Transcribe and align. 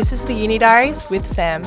This 0.00 0.12
is 0.14 0.24
the 0.24 0.32
Uni 0.32 0.56
Diaries 0.56 1.10
with 1.10 1.26
SAM. 1.26 1.62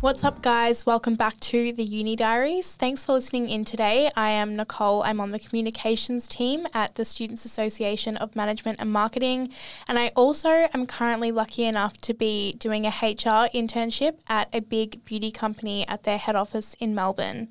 What's 0.00 0.24
up, 0.24 0.40
guys? 0.40 0.86
Welcome 0.86 1.14
back 1.14 1.38
to 1.40 1.70
the 1.70 1.84
Uni 1.84 2.16
Diaries. 2.16 2.74
Thanks 2.74 3.04
for 3.04 3.12
listening 3.12 3.50
in 3.50 3.66
today. 3.66 4.10
I 4.16 4.30
am 4.30 4.56
Nicole. 4.56 5.02
I'm 5.02 5.20
on 5.20 5.30
the 5.30 5.38
communications 5.38 6.26
team 6.26 6.66
at 6.72 6.94
the 6.94 7.04
Students 7.04 7.44
Association 7.44 8.16
of 8.16 8.34
Management 8.34 8.80
and 8.80 8.90
Marketing. 8.90 9.50
And 9.86 9.98
I 9.98 10.08
also 10.16 10.66
am 10.72 10.86
currently 10.86 11.30
lucky 11.30 11.64
enough 11.64 11.98
to 11.98 12.14
be 12.14 12.54
doing 12.54 12.86
a 12.86 12.88
HR 12.88 13.52
internship 13.52 14.20
at 14.26 14.48
a 14.54 14.62
big 14.62 15.04
beauty 15.04 15.30
company 15.30 15.86
at 15.86 16.04
their 16.04 16.16
head 16.16 16.34
office 16.34 16.72
in 16.80 16.94
Melbourne. 16.94 17.48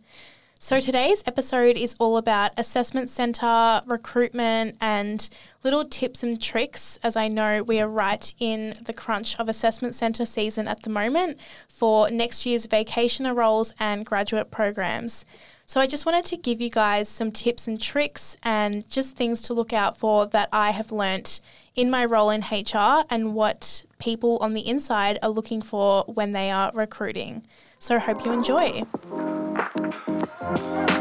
So 0.63 0.79
today's 0.79 1.25
episode 1.27 1.75
is 1.75 1.93
all 1.99 2.15
about 2.15 2.53
assessment 2.55 3.09
centre, 3.09 3.81
recruitment, 3.85 4.77
and 4.79 5.27
little 5.61 5.83
tips 5.83 6.23
and 6.23 6.41
tricks, 6.41 6.97
as 7.03 7.17
I 7.17 7.27
know 7.27 7.63
we 7.63 7.81
are 7.81 7.87
right 7.89 8.33
in 8.39 8.73
the 8.85 8.93
crunch 8.93 9.37
of 9.37 9.49
assessment 9.49 9.93
centre 9.93 10.23
season 10.23 10.69
at 10.69 10.83
the 10.83 10.89
moment 10.89 11.37
for 11.67 12.09
next 12.09 12.45
year's 12.45 12.65
vacationer 12.65 13.35
roles 13.35 13.73
and 13.77 14.05
graduate 14.05 14.51
programs. 14.51 15.25
So 15.65 15.81
I 15.81 15.85
just 15.85 16.05
wanted 16.05 16.23
to 16.27 16.37
give 16.37 16.61
you 16.61 16.69
guys 16.69 17.09
some 17.09 17.33
tips 17.33 17.67
and 17.67 17.79
tricks 17.79 18.37
and 18.41 18.89
just 18.89 19.17
things 19.17 19.41
to 19.41 19.53
look 19.53 19.73
out 19.73 19.97
for 19.97 20.27
that 20.27 20.47
I 20.53 20.71
have 20.71 20.93
learnt 20.93 21.41
in 21.75 21.91
my 21.91 22.05
role 22.05 22.29
in 22.29 22.39
HR 22.39 23.03
and 23.09 23.35
what 23.35 23.83
people 23.99 24.37
on 24.37 24.53
the 24.53 24.65
inside 24.65 25.19
are 25.21 25.29
looking 25.29 25.61
for 25.61 26.05
when 26.05 26.31
they 26.31 26.49
are 26.49 26.71
recruiting. 26.73 27.43
So 27.79 27.97
I 27.97 27.99
hope 27.99 28.23
you 28.23 28.31
enjoy. 28.31 28.85
Thank 29.93 30.89
you. 30.89 30.92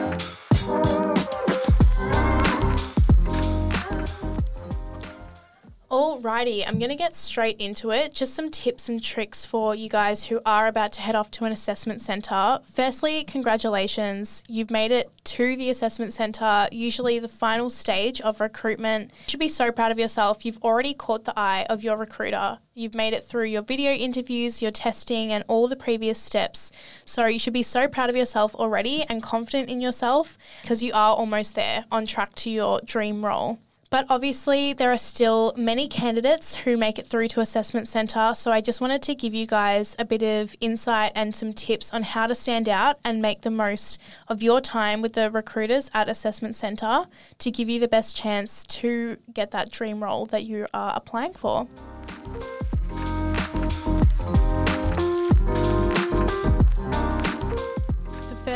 Alrighty, 5.93 6.65
I'm 6.67 6.79
going 6.79 6.89
to 6.89 6.97
get 6.97 7.15
straight 7.15 7.61
into 7.61 7.91
it. 7.91 8.15
Just 8.15 8.33
some 8.33 8.51
tips 8.51 8.89
and 8.89 9.03
tricks 9.03 9.45
for 9.45 9.75
you 9.75 9.91
guys 9.91 10.25
who 10.25 10.41
are 10.47 10.67
about 10.67 10.91
to 10.95 11.03
head 11.03 11.15
off 11.15 11.31
to 11.33 11.45
an 11.45 11.53
assessment 11.53 12.01
centre. 12.01 12.61
Firstly, 12.65 13.25
congratulations. 13.25 14.43
You've 14.49 14.71
made 14.71 14.91
it 14.91 15.11
to 15.25 15.55
the 15.55 15.69
assessment 15.69 16.15
centre, 16.15 16.67
usually 16.73 17.19
the 17.19 17.29
final 17.29 17.69
stage 17.69 18.23
of 18.23 18.41
recruitment. 18.41 19.11
You 19.11 19.25
should 19.29 19.41
be 19.41 19.49
so 19.49 19.71
proud 19.71 19.93
of 19.93 19.99
yourself. 19.99 20.47
You've 20.47 20.63
already 20.63 20.95
caught 20.95 21.27
the 21.27 21.39
eye 21.39 21.67
of 21.69 21.83
your 21.85 21.99
recruiter. 21.99 22.61
You've 22.73 22.95
made 22.95 23.13
it 23.13 23.23
through 23.23 23.49
your 23.49 23.61
video 23.61 23.93
interviews, 23.93 24.63
your 24.63 24.71
testing, 24.71 25.31
and 25.31 25.45
all 25.47 25.69
the 25.69 25.77
previous 25.77 26.19
steps. 26.19 26.73
So 27.05 27.27
you 27.27 27.39
should 27.39 27.53
be 27.53 27.63
so 27.63 27.87
proud 27.87 28.09
of 28.09 28.17
yourself 28.17 28.55
already 28.55 29.05
and 29.11 29.23
confident 29.23 29.69
in 29.69 29.83
yourself 29.83 30.39
because 30.63 30.83
you 30.83 30.95
are 30.95 31.15
almost 31.15 31.55
there 31.55 31.85
on 31.93 32.07
track 32.07 32.35
to 32.37 32.49
your 32.49 32.81
dream 32.81 33.27
role. 33.27 33.59
But 33.93 34.07
obviously, 34.09 34.73
there 34.73 34.91
are 34.91 34.97
still 34.97 35.53
many 35.55 35.87
candidates 35.87 36.57
who 36.57 36.79
make 36.79 36.99
it 36.99 37.05
through 37.05 37.29
to 37.29 37.41
Assessment 37.41 37.87
Centre. 37.87 38.33
So 38.35 38.51
I 38.51 38.63
just 38.63 38.81
wanted 38.81 39.03
to 39.03 39.15
give 39.15 39.35
you 39.35 39.47
guys 39.47 39.95
a 39.99 40.05
bit 40.07 40.23
of 40.23 40.57
insight 40.63 41.13
and 41.15 41.35
some 41.35 41.53
tips 41.53 41.93
on 41.93 42.03
how 42.03 42.27
to 42.27 42.35
stand 42.35 42.71
out 42.71 42.99
and 43.05 43.21
make 43.21 43.43
the 43.43 43.51
most 43.51 44.01
of 44.29 44.43
your 44.43 44.63
time 44.63 45.03
with 45.03 45.13
the 45.13 45.31
recruiters 45.31 45.91
at 45.93 46.09
Assessment 46.09 46.57
Centre 46.57 47.05
to 47.37 47.51
give 47.51 47.69
you 47.69 47.79
the 47.79 47.87
best 47.87 48.17
chance 48.17 48.65
to 48.65 49.19
get 49.35 49.51
that 49.51 49.71
dream 49.71 50.03
role 50.03 50.25
that 50.25 50.45
you 50.45 50.67
are 50.73 50.95
applying 50.97 51.35
for. 51.35 51.69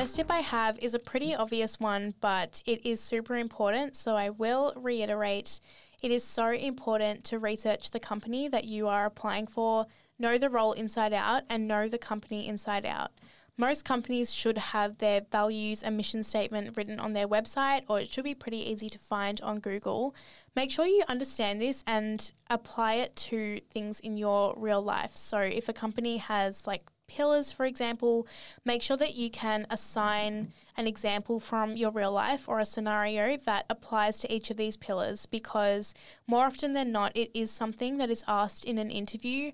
First 0.06 0.14
tip 0.14 0.30
I 0.30 0.38
have 0.38 0.78
is 0.78 0.94
a 0.94 1.00
pretty 1.00 1.34
obvious 1.34 1.80
one, 1.80 2.14
but 2.20 2.62
it 2.64 2.86
is 2.86 3.00
super 3.00 3.34
important. 3.34 3.96
So 3.96 4.14
I 4.14 4.30
will 4.30 4.72
reiterate 4.76 5.58
it 6.00 6.12
is 6.12 6.22
so 6.22 6.50
important 6.50 7.24
to 7.24 7.40
research 7.40 7.90
the 7.90 7.98
company 7.98 8.46
that 8.46 8.66
you 8.66 8.86
are 8.86 9.04
applying 9.04 9.48
for, 9.48 9.86
know 10.16 10.38
the 10.38 10.48
role 10.48 10.74
inside 10.74 11.12
out, 11.12 11.42
and 11.50 11.66
know 11.66 11.88
the 11.88 11.98
company 11.98 12.46
inside 12.46 12.86
out. 12.86 13.10
Most 13.56 13.84
companies 13.84 14.32
should 14.32 14.58
have 14.58 14.98
their 14.98 15.22
values 15.32 15.82
and 15.82 15.96
mission 15.96 16.22
statement 16.22 16.76
written 16.76 17.00
on 17.00 17.12
their 17.12 17.26
website, 17.26 17.82
or 17.88 17.98
it 17.98 18.08
should 18.08 18.22
be 18.22 18.34
pretty 18.34 18.58
easy 18.58 18.88
to 18.88 19.00
find 19.00 19.40
on 19.40 19.58
Google. 19.58 20.14
Make 20.54 20.70
sure 20.70 20.86
you 20.86 21.02
understand 21.08 21.60
this 21.60 21.82
and 21.84 22.30
apply 22.48 22.94
it 22.94 23.16
to 23.16 23.58
things 23.72 23.98
in 23.98 24.16
your 24.16 24.54
real 24.56 24.82
life. 24.82 25.16
So, 25.16 25.40
if 25.40 25.68
a 25.68 25.72
company 25.72 26.18
has 26.18 26.64
like 26.64 26.92
pillars, 27.08 27.52
for 27.52 27.64
example, 27.64 28.26
make 28.64 28.82
sure 28.82 28.96
that 28.96 29.14
you 29.14 29.30
can 29.30 29.66
assign 29.70 30.52
an 30.76 30.86
example 30.86 31.40
from 31.40 31.76
your 31.76 31.90
real 31.90 32.12
life 32.12 32.48
or 32.48 32.58
a 32.58 32.64
scenario 32.64 33.36
that 33.36 33.64
applies 33.70 34.18
to 34.20 34.32
each 34.32 34.50
of 34.50 34.56
these 34.56 34.76
pillars 34.76 35.26
because 35.26 35.94
more 36.26 36.46
often 36.46 36.72
than 36.72 36.92
not, 36.92 37.16
it 37.16 37.30
is 37.34 37.50
something 37.50 37.98
that 37.98 38.10
is 38.10 38.24
asked 38.28 38.64
in 38.64 38.78
an 38.78 38.90
interview. 38.90 39.52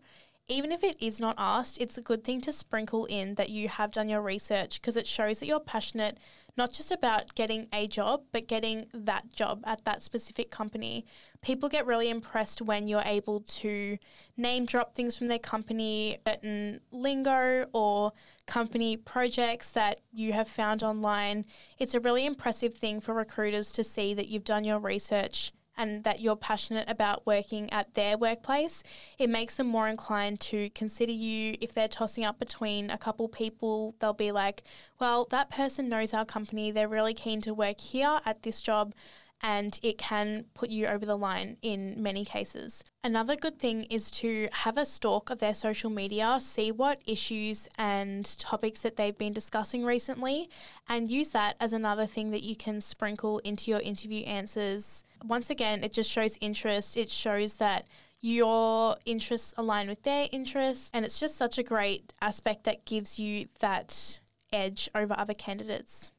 Even 0.49 0.73
if 0.73 0.83
it 0.83 0.97
is 1.01 1.21
not 1.21 1.37
asked, 1.39 1.79
it's 1.81 1.97
a 1.97 2.03
good 2.03 2.25
thing 2.25 2.41
to 2.41 2.53
sprinkle 2.53 3.05
in 3.07 3.37
that 3.37 3.51
you 3.51 3.69
have 3.69 3.93
done 3.93 4.09
your 4.09 4.21
research 4.21 4.81
because 4.81 4.97
it 4.97 5.07
shows 5.07 5.41
that 5.41 5.47
you're 5.47 5.61
passionate 5.61 6.19
not 6.57 6.73
just 6.73 6.91
about 6.91 7.35
getting 7.35 7.67
a 7.73 7.87
job, 7.87 8.25
but 8.31 8.47
getting 8.47 8.87
that 8.93 9.31
job 9.33 9.63
at 9.65 9.85
that 9.85 10.03
specific 10.03 10.51
company. 10.51 11.07
People 11.41 11.69
get 11.69 11.87
really 11.87 12.11
impressed 12.11 12.61
when 12.61 12.89
you're 12.89 13.03
able 13.05 13.41
to 13.41 13.99
name 14.37 14.67
drop 14.67 14.95
things 14.95 15.17
from 15.17 15.29
their 15.29 15.39
company, 15.39 16.19
certain 16.27 16.81
lingo 16.91 17.67
or 17.73 18.12
company 18.47 18.97
projects 18.97 19.71
that 19.71 20.01
you 20.12 20.33
have 20.33 20.49
found 20.49 20.83
online. 20.83 21.47
It's 21.79 21.95
a 21.95 22.01
really 22.01 22.27
impressive 22.27 22.75
thing 22.75 23.01
for 23.01 23.15
recruiters 23.15 23.73
to 23.73 23.85
see 23.85 24.12
that 24.15 24.29
you've 24.29 24.45
done 24.45 24.65
your 24.65 24.79
research 24.79 25.53
and 25.77 26.05
that 26.05 26.21
you're 26.21 26.37
passionate 26.37 26.88
about 26.88 27.27
working 27.27 27.72
at 27.72 27.94
their 27.94 28.16
workplace, 28.16 28.83
it 29.19 29.31
makes 29.31 29.56
them 29.56 29.66
more 29.66 29.88
inclined 29.88 30.41
to 30.41 30.71
consider 30.71 31.12
you. 31.12 31.56
If 31.60 31.72
they're 31.72 31.88
tossing 31.88 32.25
up 32.25 32.38
between 32.38 32.91
a 32.91 32.99
couple 32.99 33.28
people, 33.28 33.94
they'll 33.99 34.12
be 34.12 34.32
like, 34.32 34.62
well, 35.00 35.27
that 35.31 35.50
person 35.50 35.88
knows 35.88 36.12
our 36.15 36.25
company. 36.25 36.71
They're 36.71 36.88
really 36.88 37.15
keen 37.15 37.41
to 37.43 37.55
work 37.55 37.81
here 37.81 38.21
at 38.25 38.43
this 38.43 38.61
job 38.61 38.94
and 39.43 39.79
it 39.83 39.99
can 39.99 40.45
put 40.55 40.71
you 40.71 40.87
over 40.87 41.05
the 41.05 41.17
line 41.17 41.57
in 41.63 42.01
many 42.01 42.25
cases. 42.25 42.85
Another 43.03 43.35
good 43.35 43.59
thing 43.59 43.83
is 43.85 44.11
to 44.13 44.49
have 44.53 44.79
a 44.79 44.87
stalk 44.87 45.31
of 45.31 45.39
their 45.39 45.55
social 45.55 45.91
media, 45.91 46.39
see 46.41 46.71
what 46.71 47.03
issues 47.07 47.69
and 47.77 48.25
topics 48.39 48.83
that 48.83 48.97
they've 48.97 49.19
been 49.19 49.33
discussing 49.33 49.85
recently, 49.85 50.49
and 50.89 51.11
use 51.11 51.31
that 51.31 51.57
as 51.59 51.73
another 51.73 52.07
thing 52.07 52.31
that 52.31 52.45
you 52.45 52.55
can 52.55 52.81
sprinkle 52.81 53.39
into 53.41 53.71
your 53.71 53.81
interview 53.81 54.25
answers. 54.25 55.03
Once 55.25 55.51
again, 55.51 55.83
it 55.83 55.93
just 55.93 56.11
shows 56.11 56.39
interest, 56.41 56.97
it 56.97 57.11
shows 57.11 57.57
that 57.57 57.87
your 58.21 58.97
interests 59.05 59.53
align 59.57 59.89
with 59.89 60.05
their 60.05 60.29
interests, 60.31 60.91
and 60.95 61.05
it's 61.05 61.19
just 61.19 61.37
such 61.37 61.59
a 61.59 61.63
great 61.65 62.13
aspect 62.21 62.63
that 62.65 62.85
gives 62.85 63.19
you 63.19 63.49
that 63.59 64.21
edge 64.53 64.89
over 64.95 65.15
other 65.19 65.35
candidates. 65.35 66.13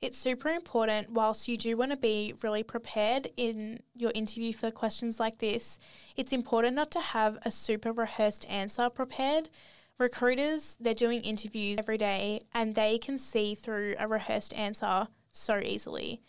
It's 0.00 0.16
super 0.16 0.48
important, 0.48 1.10
whilst 1.10 1.46
you 1.46 1.58
do 1.58 1.76
want 1.76 1.90
to 1.90 1.96
be 1.96 2.32
really 2.42 2.62
prepared 2.62 3.28
in 3.36 3.80
your 3.94 4.12
interview 4.14 4.54
for 4.54 4.70
questions 4.70 5.20
like 5.20 5.38
this, 5.38 5.78
it's 6.16 6.32
important 6.32 6.74
not 6.74 6.90
to 6.92 7.00
have 7.00 7.36
a 7.44 7.50
super 7.50 7.92
rehearsed 7.92 8.46
answer 8.48 8.88
prepared. 8.88 9.50
Recruiters, 9.98 10.78
they're 10.80 10.94
doing 10.94 11.20
interviews 11.20 11.78
every 11.78 11.98
day 11.98 12.40
and 12.54 12.74
they 12.74 12.96
can 12.96 13.18
see 13.18 13.54
through 13.54 13.94
a 13.98 14.08
rehearsed 14.08 14.54
answer 14.54 15.08
so 15.32 15.58
easily. 15.58 16.22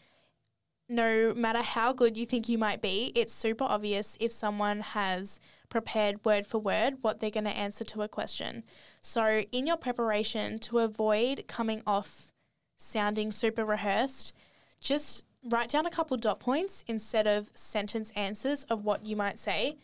No 0.89 1.33
matter 1.33 1.61
how 1.61 1.93
good 1.93 2.17
you 2.17 2.25
think 2.25 2.49
you 2.49 2.57
might 2.57 2.81
be, 2.81 3.13
it's 3.15 3.31
super 3.31 3.63
obvious 3.63 4.17
if 4.19 4.33
someone 4.33 4.81
has 4.81 5.39
prepared 5.69 6.25
word 6.25 6.45
for 6.45 6.59
word 6.59 6.95
what 6.99 7.21
they're 7.21 7.29
going 7.29 7.45
to 7.45 7.57
answer 7.57 7.85
to 7.85 8.01
a 8.01 8.09
question. 8.09 8.65
So, 9.01 9.45
in 9.53 9.65
your 9.65 9.77
preparation, 9.77 10.59
to 10.59 10.79
avoid 10.79 11.45
coming 11.47 11.81
off 11.87 12.30
sounding 12.81 13.31
super 13.31 13.63
rehearsed, 13.63 14.35
just 14.79 15.25
write 15.43 15.69
down 15.69 15.85
a 15.85 15.89
couple 15.89 16.17
dot 16.17 16.39
points 16.39 16.83
instead 16.87 17.28
of 17.28 17.51
sentence 17.55 18.11
answers 18.16 18.63
of 18.66 18.83
what 18.83 19.05
you 19.05 19.16
might 19.16 19.39
say, 19.39 19.78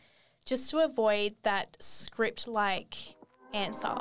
just 0.46 0.70
to 0.72 0.80
avoid 0.80 1.36
that 1.44 1.78
script 1.80 2.48
like 2.48 2.96
answer. 3.54 3.96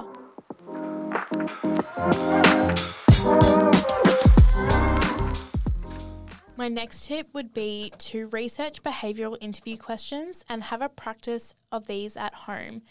My 6.58 6.68
next 6.68 7.04
tip 7.04 7.28
would 7.34 7.52
be 7.52 7.92
to 7.98 8.28
research 8.28 8.82
behavioural 8.82 9.36
interview 9.42 9.76
questions 9.76 10.42
and 10.48 10.64
have 10.64 10.80
a 10.80 10.88
practice 10.88 11.52
of 11.70 11.86
these 11.86 12.16
at 12.16 12.32
home 12.32 12.82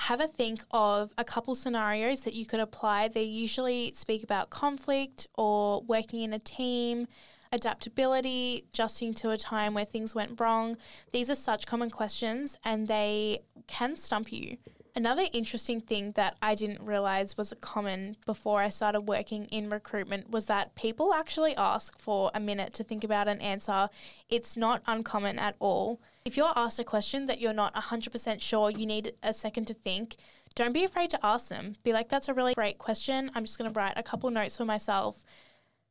have 0.00 0.20
a 0.20 0.26
think 0.26 0.64
of 0.70 1.12
a 1.18 1.24
couple 1.24 1.54
scenarios 1.54 2.24
that 2.24 2.34
you 2.34 2.46
could 2.46 2.60
apply. 2.60 3.08
They 3.08 3.22
usually 3.22 3.92
speak 3.94 4.24
about 4.24 4.48
conflict 4.48 5.26
or 5.36 5.82
working 5.82 6.22
in 6.22 6.32
a 6.32 6.38
team, 6.38 7.06
adaptability, 7.52 8.64
adjusting 8.72 9.12
to 9.14 9.30
a 9.30 9.36
time 9.36 9.74
where 9.74 9.84
things 9.84 10.14
went 10.14 10.40
wrong. 10.40 10.76
These 11.12 11.28
are 11.28 11.34
such 11.34 11.66
common 11.66 11.90
questions 11.90 12.56
and 12.64 12.88
they 12.88 13.40
can 13.66 13.94
stump 13.96 14.32
you. 14.32 14.56
Another 14.96 15.26
interesting 15.32 15.80
thing 15.80 16.12
that 16.12 16.36
I 16.42 16.56
didn't 16.56 16.82
realize 16.82 17.36
was 17.36 17.54
common 17.60 18.16
before 18.26 18.60
I 18.60 18.68
started 18.70 19.02
working 19.02 19.44
in 19.46 19.68
recruitment 19.68 20.30
was 20.30 20.46
that 20.46 20.74
people 20.74 21.14
actually 21.14 21.54
ask 21.54 21.96
for 21.98 22.30
a 22.34 22.40
minute 22.40 22.74
to 22.74 22.84
think 22.84 23.04
about 23.04 23.28
an 23.28 23.40
answer. 23.40 23.88
It's 24.28 24.56
not 24.56 24.82
uncommon 24.86 25.38
at 25.38 25.54
all. 25.60 26.00
If 26.24 26.36
you're 26.36 26.52
asked 26.56 26.80
a 26.80 26.84
question 26.84 27.26
that 27.26 27.40
you're 27.40 27.52
not 27.52 27.74
100% 27.74 28.42
sure, 28.42 28.70
you 28.70 28.84
need 28.84 29.12
a 29.22 29.32
second 29.32 29.66
to 29.66 29.74
think, 29.74 30.16
don't 30.56 30.72
be 30.72 30.82
afraid 30.82 31.10
to 31.10 31.24
ask 31.24 31.48
them. 31.48 31.74
Be 31.84 31.92
like, 31.92 32.08
that's 32.08 32.28
a 32.28 32.34
really 32.34 32.54
great 32.54 32.78
question. 32.78 33.30
I'm 33.34 33.44
just 33.44 33.58
going 33.58 33.72
to 33.72 33.78
write 33.78 33.94
a 33.96 34.02
couple 34.02 34.28
notes 34.30 34.56
for 34.56 34.64
myself. 34.64 35.24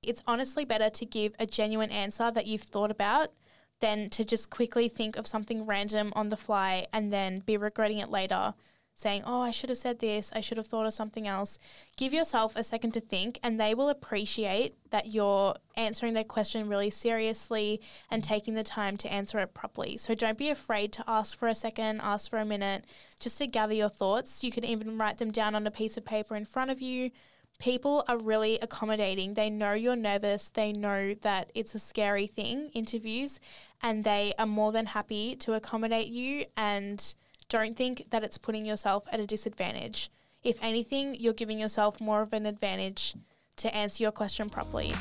It's 0.03 0.23
honestly 0.27 0.65
better 0.65 0.89
to 0.89 1.05
give 1.05 1.33
a 1.39 1.45
genuine 1.45 1.91
answer 1.91 2.31
that 2.31 2.47
you've 2.47 2.61
thought 2.61 2.91
about 2.91 3.31
than 3.79 4.09
to 4.09 4.25
just 4.25 4.49
quickly 4.49 4.89
think 4.89 5.15
of 5.17 5.25
something 5.25 5.65
random 5.65 6.11
on 6.15 6.29
the 6.29 6.37
fly 6.37 6.85
and 6.91 7.13
then 7.13 7.39
be 7.39 7.55
regretting 7.55 7.99
it 7.99 8.09
later 8.09 8.53
saying, 8.99 9.23
Oh, 9.25 9.41
I 9.41 9.51
should 9.51 9.69
have 9.69 9.77
said 9.77 9.99
this, 9.99 10.31
I 10.35 10.41
should 10.41 10.57
have 10.57 10.67
thought 10.67 10.85
of 10.85 10.93
something 10.93 11.25
else. 11.25 11.57
Give 11.95 12.13
yourself 12.13 12.55
a 12.55 12.63
second 12.63 12.91
to 12.91 12.99
think, 12.99 13.39
and 13.41 13.59
they 13.59 13.73
will 13.73 13.89
appreciate 13.89 14.75
that 14.89 15.07
you're 15.07 15.55
answering 15.75 16.13
their 16.13 16.25
question 16.25 16.67
really 16.67 16.89
seriously 16.89 17.79
and 18.11 18.23
taking 18.23 18.55
the 18.55 18.63
time 18.63 18.97
to 18.97 19.11
answer 19.11 19.39
it 19.39 19.53
properly. 19.53 19.97
So 19.97 20.13
don't 20.15 20.37
be 20.37 20.49
afraid 20.49 20.91
to 20.93 21.03
ask 21.07 21.37
for 21.37 21.47
a 21.47 21.55
second, 21.55 22.01
ask 22.01 22.29
for 22.29 22.39
a 22.39 22.45
minute, 22.45 22.85
just 23.19 23.37
to 23.37 23.47
gather 23.47 23.73
your 23.73 23.89
thoughts. 23.89 24.43
You 24.43 24.51
can 24.51 24.65
even 24.65 24.97
write 24.97 25.17
them 25.17 25.31
down 25.31 25.55
on 25.55 25.65
a 25.65 25.71
piece 25.71 25.95
of 25.95 26.03
paper 26.03 26.35
in 26.35 26.45
front 26.45 26.69
of 26.69 26.81
you. 26.81 27.11
People 27.57 28.03
are 28.07 28.17
really 28.17 28.57
accommodating. 28.61 29.33
They 29.33 29.49
know 29.49 29.73
you're 29.73 29.95
nervous. 29.95 30.49
They 30.49 30.71
know 30.71 31.13
that 31.21 31.51
it's 31.53 31.75
a 31.75 31.79
scary 31.79 32.27
thing, 32.27 32.69
interviews, 32.73 33.39
and 33.81 34.03
they 34.03 34.33
are 34.39 34.45
more 34.45 34.71
than 34.71 34.87
happy 34.87 35.35
to 35.37 35.53
accommodate 35.53 36.07
you 36.07 36.45
and 36.55 37.15
don't 37.49 37.75
think 37.75 38.05
that 38.11 38.23
it's 38.23 38.37
putting 38.37 38.65
yourself 38.65 39.05
at 39.11 39.19
a 39.19 39.25
disadvantage. 39.25 40.09
If 40.43 40.57
anything, 40.61 41.15
you're 41.15 41.33
giving 41.33 41.59
yourself 41.59 41.99
more 41.99 42.21
of 42.21 42.31
an 42.31 42.45
advantage 42.45 43.15
to 43.57 43.75
answer 43.75 44.03
your 44.03 44.11
question 44.11 44.49
properly. 44.49 44.93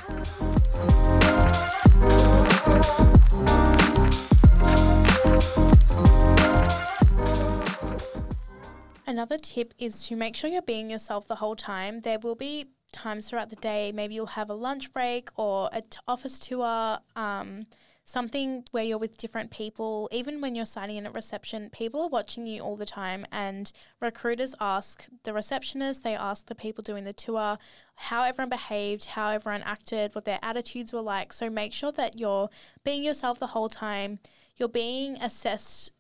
Another 9.07 9.39
tip 9.39 9.75
is 9.79 10.03
to 10.05 10.17
make 10.17 10.35
sure 10.35 10.51
you're 10.51 10.63
being 10.63 10.91
yourself 10.91 11.27
the 11.29 11.37
whole 11.37 11.57
time. 11.57 12.01
There 12.01 12.19
will 12.19 12.35
be 12.35 12.67
times 12.93 13.29
throughout 13.29 13.51
the 13.51 13.57
day, 13.57 13.93
maybe 13.93 14.15
you'll 14.15 14.27
have 14.27 14.51
a 14.51 14.55
lunch 14.55 14.93
break 14.93 15.31
or 15.37 15.69
an 15.73 15.83
office 16.07 16.39
tour. 16.39 16.99
Um, 17.15 17.67
something 18.09 18.65
where 18.71 18.85
you're 18.85 18.97
with 18.97 19.19
different 19.19 19.51
people, 19.51 20.09
even 20.11 20.41
when 20.41 20.55
you're 20.55 20.65
signing 20.65 20.97
in 20.97 21.05
at 21.05 21.15
reception, 21.15 21.69
people 21.69 22.01
are 22.01 22.09
watching 22.09 22.47
you 22.47 22.63
all 22.63 22.75
the 22.75 22.87
time. 22.87 23.27
And 23.31 23.71
recruiters 24.01 24.55
ask 24.59 25.09
the 25.25 25.35
receptionist, 25.35 26.05
they 26.05 26.15
ask 26.15 26.47
the 26.47 26.55
people 26.55 26.83
doing 26.83 27.05
the 27.05 27.13
tour 27.13 27.59
how 27.97 28.23
everyone 28.23 28.49
behaved, 28.49 29.05
how 29.05 29.29
everyone 29.29 29.63
acted, 29.63 30.15
what 30.15 30.25
their 30.25 30.39
attitudes 30.43 30.91
were 30.91 31.03
like. 31.03 31.35
So 31.35 31.51
make 31.51 31.75
sure 31.75 31.93
that 31.93 32.19
you're 32.19 32.49
being 32.83 33.03
yourself 33.03 33.39
the 33.39 33.49
whole 33.49 33.69
time. 33.69 34.21
You're 34.57 34.71
being 34.71 35.21
assessed 35.21 35.93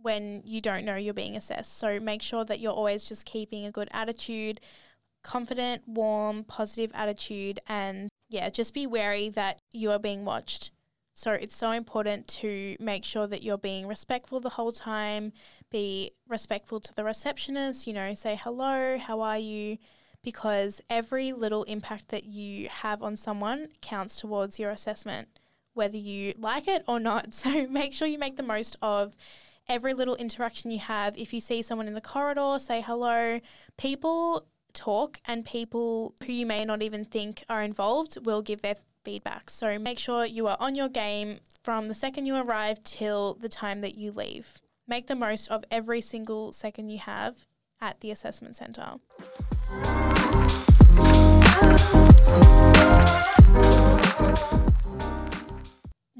when 0.00 0.40
you 0.46 0.62
don't 0.62 0.86
know 0.86 0.96
you're 0.96 1.12
being 1.12 1.36
assessed. 1.36 1.76
So 1.76 2.00
make 2.00 2.22
sure 2.22 2.46
that 2.46 2.60
you're 2.60 2.72
always 2.72 3.06
just 3.06 3.26
keeping 3.26 3.66
a 3.66 3.70
good 3.70 3.90
attitude, 3.92 4.58
confident, 5.22 5.86
warm, 5.86 6.44
positive 6.44 6.90
attitude, 6.94 7.60
and 7.68 8.08
yeah, 8.30 8.48
just 8.48 8.72
be 8.72 8.86
wary 8.86 9.28
that 9.28 9.60
you 9.70 9.90
are 9.90 9.98
being 9.98 10.24
watched. 10.24 10.70
So 11.14 11.32
it's 11.32 11.56
so 11.56 11.72
important 11.72 12.26
to 12.28 12.76
make 12.80 13.04
sure 13.04 13.26
that 13.26 13.42
you're 13.42 13.58
being 13.58 13.86
respectful 13.86 14.40
the 14.40 14.50
whole 14.50 14.72
time, 14.72 15.32
be 15.70 16.12
respectful 16.26 16.80
to 16.80 16.94
the 16.94 17.04
receptionist, 17.04 17.86
you 17.86 17.92
know, 17.92 18.14
say 18.14 18.38
hello, 18.42 18.98
how 18.98 19.20
are 19.20 19.38
you? 19.38 19.78
Because 20.22 20.80
every 20.88 21.32
little 21.32 21.64
impact 21.64 22.08
that 22.08 22.24
you 22.24 22.68
have 22.68 23.02
on 23.02 23.16
someone 23.16 23.68
counts 23.82 24.16
towards 24.16 24.58
your 24.58 24.70
assessment, 24.70 25.28
whether 25.74 25.98
you 25.98 26.32
like 26.38 26.66
it 26.66 26.82
or 26.88 26.98
not. 26.98 27.28
So 27.34 27.66
make 27.66 27.92
sure 27.92 28.08
you 28.08 28.18
make 28.18 28.36
the 28.36 28.42
most 28.42 28.76
of 28.80 29.14
every 29.68 29.94
little 29.94 30.16
interaction 30.16 30.70
you 30.70 30.78
have. 30.78 31.18
If 31.18 31.34
you 31.34 31.40
see 31.40 31.60
someone 31.60 31.88
in 31.88 31.94
the 31.94 32.00
corridor, 32.00 32.58
say 32.58 32.80
hello. 32.80 33.40
People 33.76 34.46
talk, 34.72 35.20
and 35.26 35.44
people 35.44 36.14
who 36.24 36.32
you 36.32 36.46
may 36.46 36.64
not 36.64 36.82
even 36.82 37.04
think 37.04 37.44
are 37.48 37.62
involved 37.62 38.18
will 38.24 38.42
give 38.42 38.62
their 38.62 38.76
feedback. 39.04 39.50
So 39.50 39.78
make 39.78 39.98
sure 39.98 40.24
you 40.24 40.46
are 40.46 40.56
on 40.60 40.74
your 40.74 40.88
game 40.88 41.40
from 41.62 41.88
the 41.88 41.94
second 41.94 42.26
you 42.26 42.36
arrive 42.36 42.82
till 42.84 43.34
the 43.34 43.48
time 43.48 43.80
that 43.80 43.94
you 43.96 44.12
leave. 44.12 44.58
Make 44.86 45.06
the 45.06 45.14
most 45.14 45.48
of 45.48 45.64
every 45.70 46.00
single 46.00 46.52
second 46.52 46.88
you 46.90 46.98
have 46.98 47.46
at 47.80 48.00
the 48.00 48.10
assessment 48.10 48.56
centre. 48.56 48.98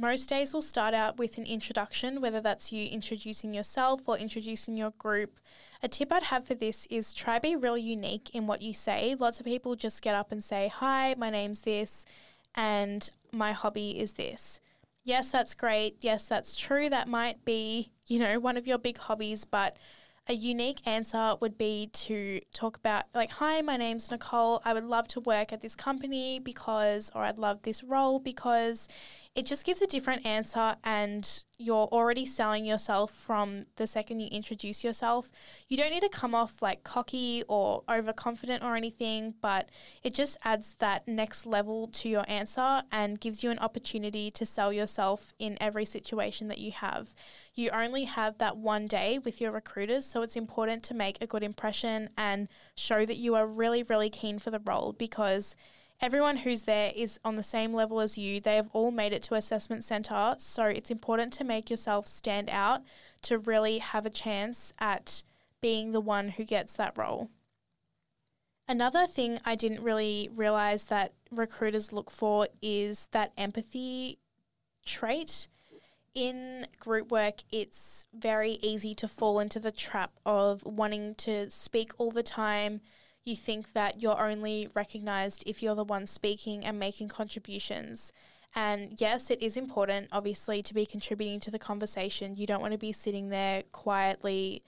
Most 0.02 0.28
days 0.28 0.52
will 0.52 0.62
start 0.62 0.94
out 0.94 1.16
with 1.16 1.38
an 1.38 1.46
introduction, 1.46 2.20
whether 2.20 2.40
that's 2.40 2.72
you 2.72 2.88
introducing 2.88 3.54
yourself 3.54 4.00
or 4.08 4.18
introducing 4.18 4.76
your 4.76 4.90
group. 4.98 5.38
A 5.80 5.86
tip 5.86 6.10
I'd 6.10 6.24
have 6.24 6.44
for 6.44 6.56
this 6.56 6.86
is 6.86 7.12
try 7.12 7.38
be 7.38 7.54
really 7.54 7.82
unique 7.82 8.28
in 8.34 8.48
what 8.48 8.62
you 8.62 8.74
say. 8.74 9.14
Lots 9.16 9.38
of 9.38 9.46
people 9.46 9.76
just 9.76 10.02
get 10.02 10.16
up 10.16 10.32
and 10.32 10.42
say, 10.42 10.66
Hi, 10.74 11.14
my 11.16 11.30
name's 11.30 11.60
this 11.60 12.04
and 12.54 13.08
my 13.32 13.52
hobby 13.52 13.98
is 13.98 14.14
this. 14.14 14.60
Yes, 15.04 15.30
that's 15.30 15.54
great. 15.54 15.96
Yes, 16.00 16.28
that's 16.28 16.56
true. 16.56 16.88
That 16.88 17.08
might 17.08 17.44
be, 17.44 17.90
you 18.06 18.18
know, 18.18 18.38
one 18.38 18.56
of 18.56 18.66
your 18.66 18.78
big 18.78 18.98
hobbies, 18.98 19.44
but 19.44 19.76
a 20.28 20.34
unique 20.34 20.86
answer 20.86 21.34
would 21.40 21.58
be 21.58 21.88
to 21.92 22.40
talk 22.52 22.76
about, 22.76 23.04
like, 23.12 23.30
hi, 23.30 23.60
my 23.60 23.76
name's 23.76 24.10
Nicole. 24.10 24.62
I 24.64 24.72
would 24.72 24.84
love 24.84 25.08
to 25.08 25.20
work 25.20 25.52
at 25.52 25.60
this 25.60 25.74
company 25.74 26.38
because, 26.38 27.10
or 27.14 27.22
I'd 27.22 27.38
love 27.38 27.62
this 27.62 27.82
role 27.82 28.20
because 28.20 28.86
it 29.34 29.46
just 29.46 29.64
gives 29.64 29.80
a 29.80 29.86
different 29.86 30.26
answer 30.26 30.76
and 30.84 31.42
you're 31.56 31.86
already 31.86 32.26
selling 32.26 32.66
yourself 32.66 33.10
from 33.12 33.64
the 33.76 33.86
second 33.86 34.18
you 34.18 34.26
introduce 34.26 34.84
yourself. 34.84 35.30
You 35.68 35.78
don't 35.78 35.90
need 35.90 36.02
to 36.02 36.10
come 36.10 36.34
off 36.34 36.60
like 36.60 36.84
cocky 36.84 37.42
or 37.48 37.82
overconfident 37.88 38.62
or 38.62 38.76
anything, 38.76 39.32
but 39.40 39.70
it 40.02 40.12
just 40.12 40.36
adds 40.44 40.74
that 40.80 41.08
next 41.08 41.46
level 41.46 41.86
to 41.86 42.10
your 42.10 42.24
answer 42.28 42.82
and 42.92 43.20
gives 43.20 43.42
you 43.42 43.50
an 43.50 43.58
opportunity 43.60 44.30
to 44.32 44.44
sell 44.44 44.70
yourself 44.70 45.32
in 45.38 45.56
every 45.62 45.86
situation 45.86 46.48
that 46.48 46.58
you 46.58 46.72
have. 46.72 47.14
You 47.54 47.70
only 47.70 48.04
have 48.04 48.36
that 48.36 48.58
one 48.58 48.86
day 48.86 49.18
with 49.18 49.40
your 49.40 49.52
recruiters, 49.52 50.04
so 50.04 50.20
it's 50.20 50.36
important 50.36 50.82
to 50.84 50.94
make 50.94 51.16
a 51.22 51.26
good 51.26 51.42
impression 51.42 52.10
and 52.18 52.48
show 52.74 53.06
that 53.06 53.16
you 53.16 53.34
are 53.34 53.46
really, 53.46 53.82
really 53.82 54.10
keen 54.10 54.38
for 54.38 54.50
the 54.50 54.60
role 54.60 54.92
because 54.92 55.56
everyone 56.02 56.38
who's 56.38 56.64
there 56.64 56.92
is 56.96 57.20
on 57.24 57.36
the 57.36 57.42
same 57.44 57.72
level 57.72 58.00
as 58.00 58.18
you. 58.18 58.40
They 58.40 58.56
have 58.56 58.68
all 58.72 58.90
made 58.90 59.12
it 59.12 59.22
to 59.24 59.36
assessment 59.36 59.84
center, 59.84 60.34
so 60.36 60.64
it's 60.64 60.90
important 60.90 61.32
to 61.34 61.44
make 61.44 61.70
yourself 61.70 62.08
stand 62.08 62.50
out 62.50 62.82
to 63.22 63.38
really 63.38 63.78
have 63.78 64.04
a 64.04 64.10
chance 64.10 64.72
at 64.80 65.22
being 65.60 65.92
the 65.92 66.00
one 66.00 66.30
who 66.30 66.44
gets 66.44 66.74
that 66.74 66.98
role. 66.98 67.30
Another 68.68 69.06
thing 69.06 69.38
I 69.44 69.54
didn't 69.54 69.82
really 69.82 70.28
realize 70.34 70.86
that 70.86 71.12
recruiters 71.30 71.92
look 71.92 72.10
for 72.10 72.48
is 72.60 73.08
that 73.12 73.32
empathy 73.38 74.18
trait. 74.84 75.46
In 76.14 76.66
group 76.78 77.10
work, 77.10 77.42
it's 77.50 78.06
very 78.12 78.52
easy 78.60 78.94
to 78.96 79.08
fall 79.08 79.38
into 79.38 79.60
the 79.60 79.70
trap 79.70 80.12
of 80.26 80.64
wanting 80.64 81.14
to 81.16 81.48
speak 81.48 81.92
all 81.96 82.10
the 82.10 82.22
time, 82.22 82.80
you 83.24 83.36
think 83.36 83.72
that 83.72 84.02
you're 84.02 84.20
only 84.20 84.68
recognized 84.74 85.44
if 85.46 85.62
you're 85.62 85.74
the 85.74 85.84
one 85.84 86.06
speaking 86.06 86.64
and 86.64 86.78
making 86.78 87.08
contributions. 87.08 88.12
And 88.54 89.00
yes, 89.00 89.30
it 89.30 89.40
is 89.42 89.56
important, 89.56 90.08
obviously, 90.12 90.62
to 90.62 90.74
be 90.74 90.84
contributing 90.84 91.40
to 91.40 91.50
the 91.50 91.58
conversation. 91.58 92.36
You 92.36 92.46
don't 92.46 92.60
want 92.60 92.72
to 92.72 92.78
be 92.78 92.92
sitting 92.92 93.28
there 93.28 93.62
quietly 93.72 94.62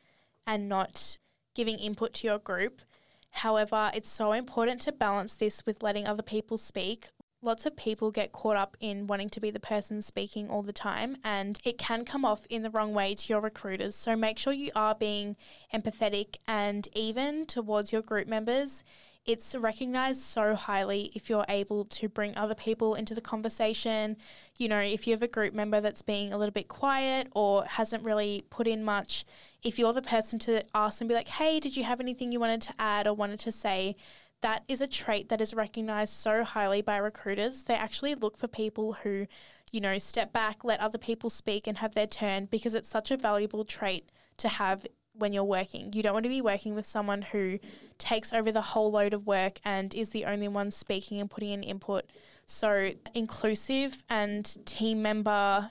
and 0.47 0.69
not 0.69 1.19
giving 1.55 1.79
input 1.79 2.15
to 2.15 2.27
your 2.27 2.39
group. 2.39 2.83
However, 3.31 3.91
it's 3.93 4.11
so 4.11 4.33
important 4.33 4.81
to 4.83 4.93
balance 4.93 5.35
this 5.35 5.67
with 5.67 5.83
letting 5.83 6.07
other 6.07 6.23
people 6.23 6.57
speak, 6.57 7.09
lots 7.45 7.67
of 7.67 7.77
people 7.77 8.11
get 8.11 8.33
caught 8.33 8.57
up 8.57 8.77
in 8.81 9.07
wanting 9.07 9.29
to 9.31 9.41
be 9.41 9.51
the 9.51 9.61
person 9.61 10.01
speaking 10.03 10.49
all 10.49 10.63
the 10.63 10.73
time, 10.73 11.17
and 11.23 11.61
it 11.65 11.79
can 11.79 12.05
come 12.05 12.25
off 12.25 12.47
in 12.49 12.63
the 12.63 12.71
wrong 12.71 12.95
way 12.95 13.15
to 13.15 13.33
your 13.33 13.41
recruiters. 13.41 13.95
So 13.95 14.17
make 14.17 14.39
sure 14.39 14.53
you 14.53 14.71
are 14.75 14.95
being 14.95 15.37
empathetic 15.73 16.37
and 16.47 16.89
even 16.95 17.45
towards 17.45 17.93
your 17.93 18.03
group 18.03 18.27
members. 18.27 18.83
It's 19.27 19.55
recognized 19.55 20.21
so 20.21 20.55
highly 20.55 21.11
if 21.15 21.31
you're 21.31 21.47
able 21.49 21.87
to 21.87 22.11
bring 22.11 22.37
other 22.37 22.55
people 22.55 22.95
into 22.95 23.15
the 23.15 23.23
conversation. 23.23 24.19
You 24.59 24.69
know, 24.69 24.81
if 24.81 25.07
you 25.07 25.15
have 25.15 25.23
a 25.23 25.29
group 25.29 25.55
member 25.55 25.81
that's 25.81 26.03
being 26.03 26.31
a 26.31 26.37
little 26.37 26.53
bit 26.53 26.69
quiet 26.69 27.29
or 27.35 27.65
hasn't 27.65 28.05
really 28.05 28.45
put 28.51 28.67
in 28.67 28.85
much, 28.85 29.25
if 29.63 29.79
you're 29.79 29.95
the 29.95 30.03
person 30.03 30.39
to 30.41 30.63
ask 30.75 31.01
and 31.01 31.09
be 31.09 31.15
like, 31.15 31.29
hey, 31.29 31.59
did 31.59 31.75
you 31.75 31.85
have 31.85 32.01
anything 32.01 32.33
you 32.33 32.41
wanted 32.41 32.61
to 32.63 32.75
add 32.79 33.07
or 33.07 33.15
wanted 33.15 33.39
to 33.41 33.53
say? 33.53 33.97
That 34.45 34.63
is 34.69 34.83
a 34.83 34.87
trait 34.87 35.31
that 35.31 35.41
is 35.41 35.55
recognized 35.55 36.13
so 36.13 36.45
highly 36.45 36.83
by 36.83 36.99
recruiters. 36.99 37.65
They 37.65 37.75
actually 37.75 38.15
look 38.15 38.37
for 38.37 38.47
people 38.47 38.93
who, 38.93 39.27
you 39.73 39.81
know, 39.81 39.97
step 39.97 40.35
back, 40.35 40.63
let 40.63 40.81
other 40.81 40.99
people 40.99 41.31
speak 41.31 41.67
and 41.67 41.79
have 41.79 41.95
their 41.95 42.07
turn 42.07 42.45
because 42.51 42.75
it's 42.75 42.91
such 42.91 43.11
a 43.11 43.17
valuable 43.17 43.65
trait 43.65 44.11
to 44.37 44.49
have 44.49 44.87
when 45.15 45.33
you're 45.33 45.45
working. 45.45 45.95
You 45.95 46.03
don't 46.03 46.13
want 46.13 46.25
to 46.25 46.29
be 46.29 46.43
working 46.43 46.75
with 46.75 46.85
someone 46.85 47.23
who 47.23 47.59
takes 47.97 48.35
over 48.35 48.53
the 48.53 48.61
whole 48.61 48.91
load 48.91 49.15
of 49.15 49.27
work 49.27 49.61
and 49.65 49.95
is 49.95 50.11
the 50.11 50.27
only 50.27 50.49
one 50.49 50.71
speaking 50.71 51.21
and 51.21 51.31
putting 51.31 51.51
in 51.51 51.63
input. 51.63 52.05
So, 52.45 52.91
inclusive 53.15 54.05
and 54.11 54.45
team 54.67 55.01
member 55.01 55.71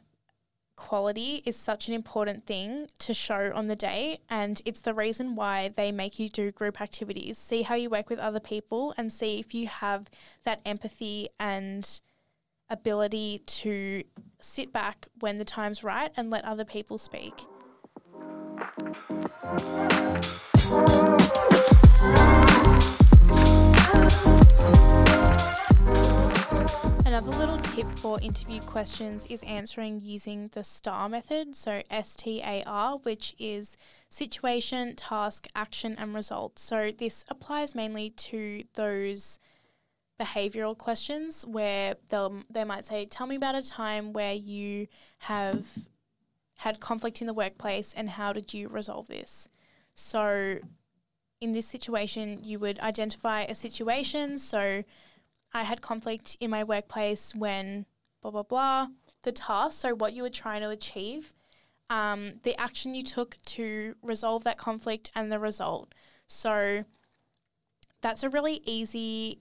quality 0.75 1.41
is 1.45 1.55
such 1.55 1.87
an 1.87 1.93
important 1.93 2.45
thing 2.45 2.87
to 2.99 3.13
show 3.13 3.51
on 3.53 3.67
the 3.67 3.75
day 3.75 4.19
and 4.29 4.61
it's 4.65 4.81
the 4.81 4.93
reason 4.93 5.35
why 5.35 5.69
they 5.69 5.91
make 5.91 6.19
you 6.19 6.29
do 6.29 6.51
group 6.51 6.81
activities. 6.81 7.37
See 7.37 7.61
how 7.61 7.75
you 7.75 7.89
work 7.89 8.09
with 8.09 8.19
other 8.19 8.39
people 8.39 8.93
and 8.97 9.11
see 9.11 9.39
if 9.39 9.53
you 9.53 9.67
have 9.67 10.07
that 10.43 10.61
empathy 10.65 11.29
and 11.39 12.01
ability 12.69 13.41
to 13.45 14.03
sit 14.39 14.73
back 14.73 15.07
when 15.19 15.37
the 15.37 15.45
time's 15.45 15.83
right 15.83 16.11
and 16.17 16.29
let 16.29 16.43
other 16.45 16.65
people 16.65 16.97
speak 16.97 17.45
Another 27.13 27.37
little 27.37 27.59
tip 27.59 27.87
for 27.99 28.19
interview 28.21 28.59
questions 28.61 29.27
is 29.27 29.43
answering 29.43 30.01
using 30.01 30.47
the 30.55 30.63
STAR 30.63 31.07
method, 31.07 31.53
so 31.53 31.83
S 31.91 32.15
T 32.15 32.41
A 32.43 32.63
R, 32.65 32.97
which 33.03 33.35
is 33.37 33.77
situation, 34.09 34.95
task, 34.95 35.45
action, 35.53 35.95
and 35.99 36.15
result. 36.15 36.57
So 36.57 36.89
this 36.89 37.23
applies 37.27 37.75
mainly 37.75 38.09
to 38.09 38.63
those 38.73 39.37
behavioral 40.19 40.75
questions 40.75 41.45
where 41.45 41.97
they'll 42.09 42.41
they 42.49 42.63
might 42.63 42.85
say, 42.85 43.05
"Tell 43.05 43.27
me 43.27 43.35
about 43.35 43.53
a 43.53 43.61
time 43.61 44.11
where 44.11 44.33
you 44.33 44.87
have 45.19 45.67
had 46.55 46.79
conflict 46.79 47.21
in 47.21 47.27
the 47.27 47.33
workplace 47.35 47.93
and 47.93 48.09
how 48.09 48.33
did 48.33 48.55
you 48.55 48.67
resolve 48.69 49.05
this?" 49.05 49.47
So 49.93 50.57
in 51.39 51.51
this 51.51 51.67
situation, 51.67 52.43
you 52.43 52.57
would 52.57 52.79
identify 52.79 53.43
a 53.43 53.53
situation, 53.53 54.39
so 54.39 54.83
I 55.53 55.63
had 55.63 55.81
conflict 55.81 56.37
in 56.39 56.49
my 56.49 56.63
workplace 56.63 57.33
when 57.35 57.85
blah, 58.21 58.31
blah, 58.31 58.43
blah. 58.43 58.87
The 59.23 59.31
task, 59.31 59.79
so 59.79 59.95
what 59.95 60.13
you 60.13 60.23
were 60.23 60.29
trying 60.29 60.61
to 60.61 60.69
achieve, 60.69 61.33
um, 61.89 62.35
the 62.43 62.59
action 62.59 62.95
you 62.95 63.03
took 63.03 63.37
to 63.45 63.95
resolve 64.01 64.43
that 64.43 64.57
conflict, 64.57 65.09
and 65.15 65.31
the 65.31 65.39
result. 65.39 65.93
So 66.27 66.83
that's 68.01 68.23
a 68.23 68.29
really 68.29 68.61
easy 68.65 69.39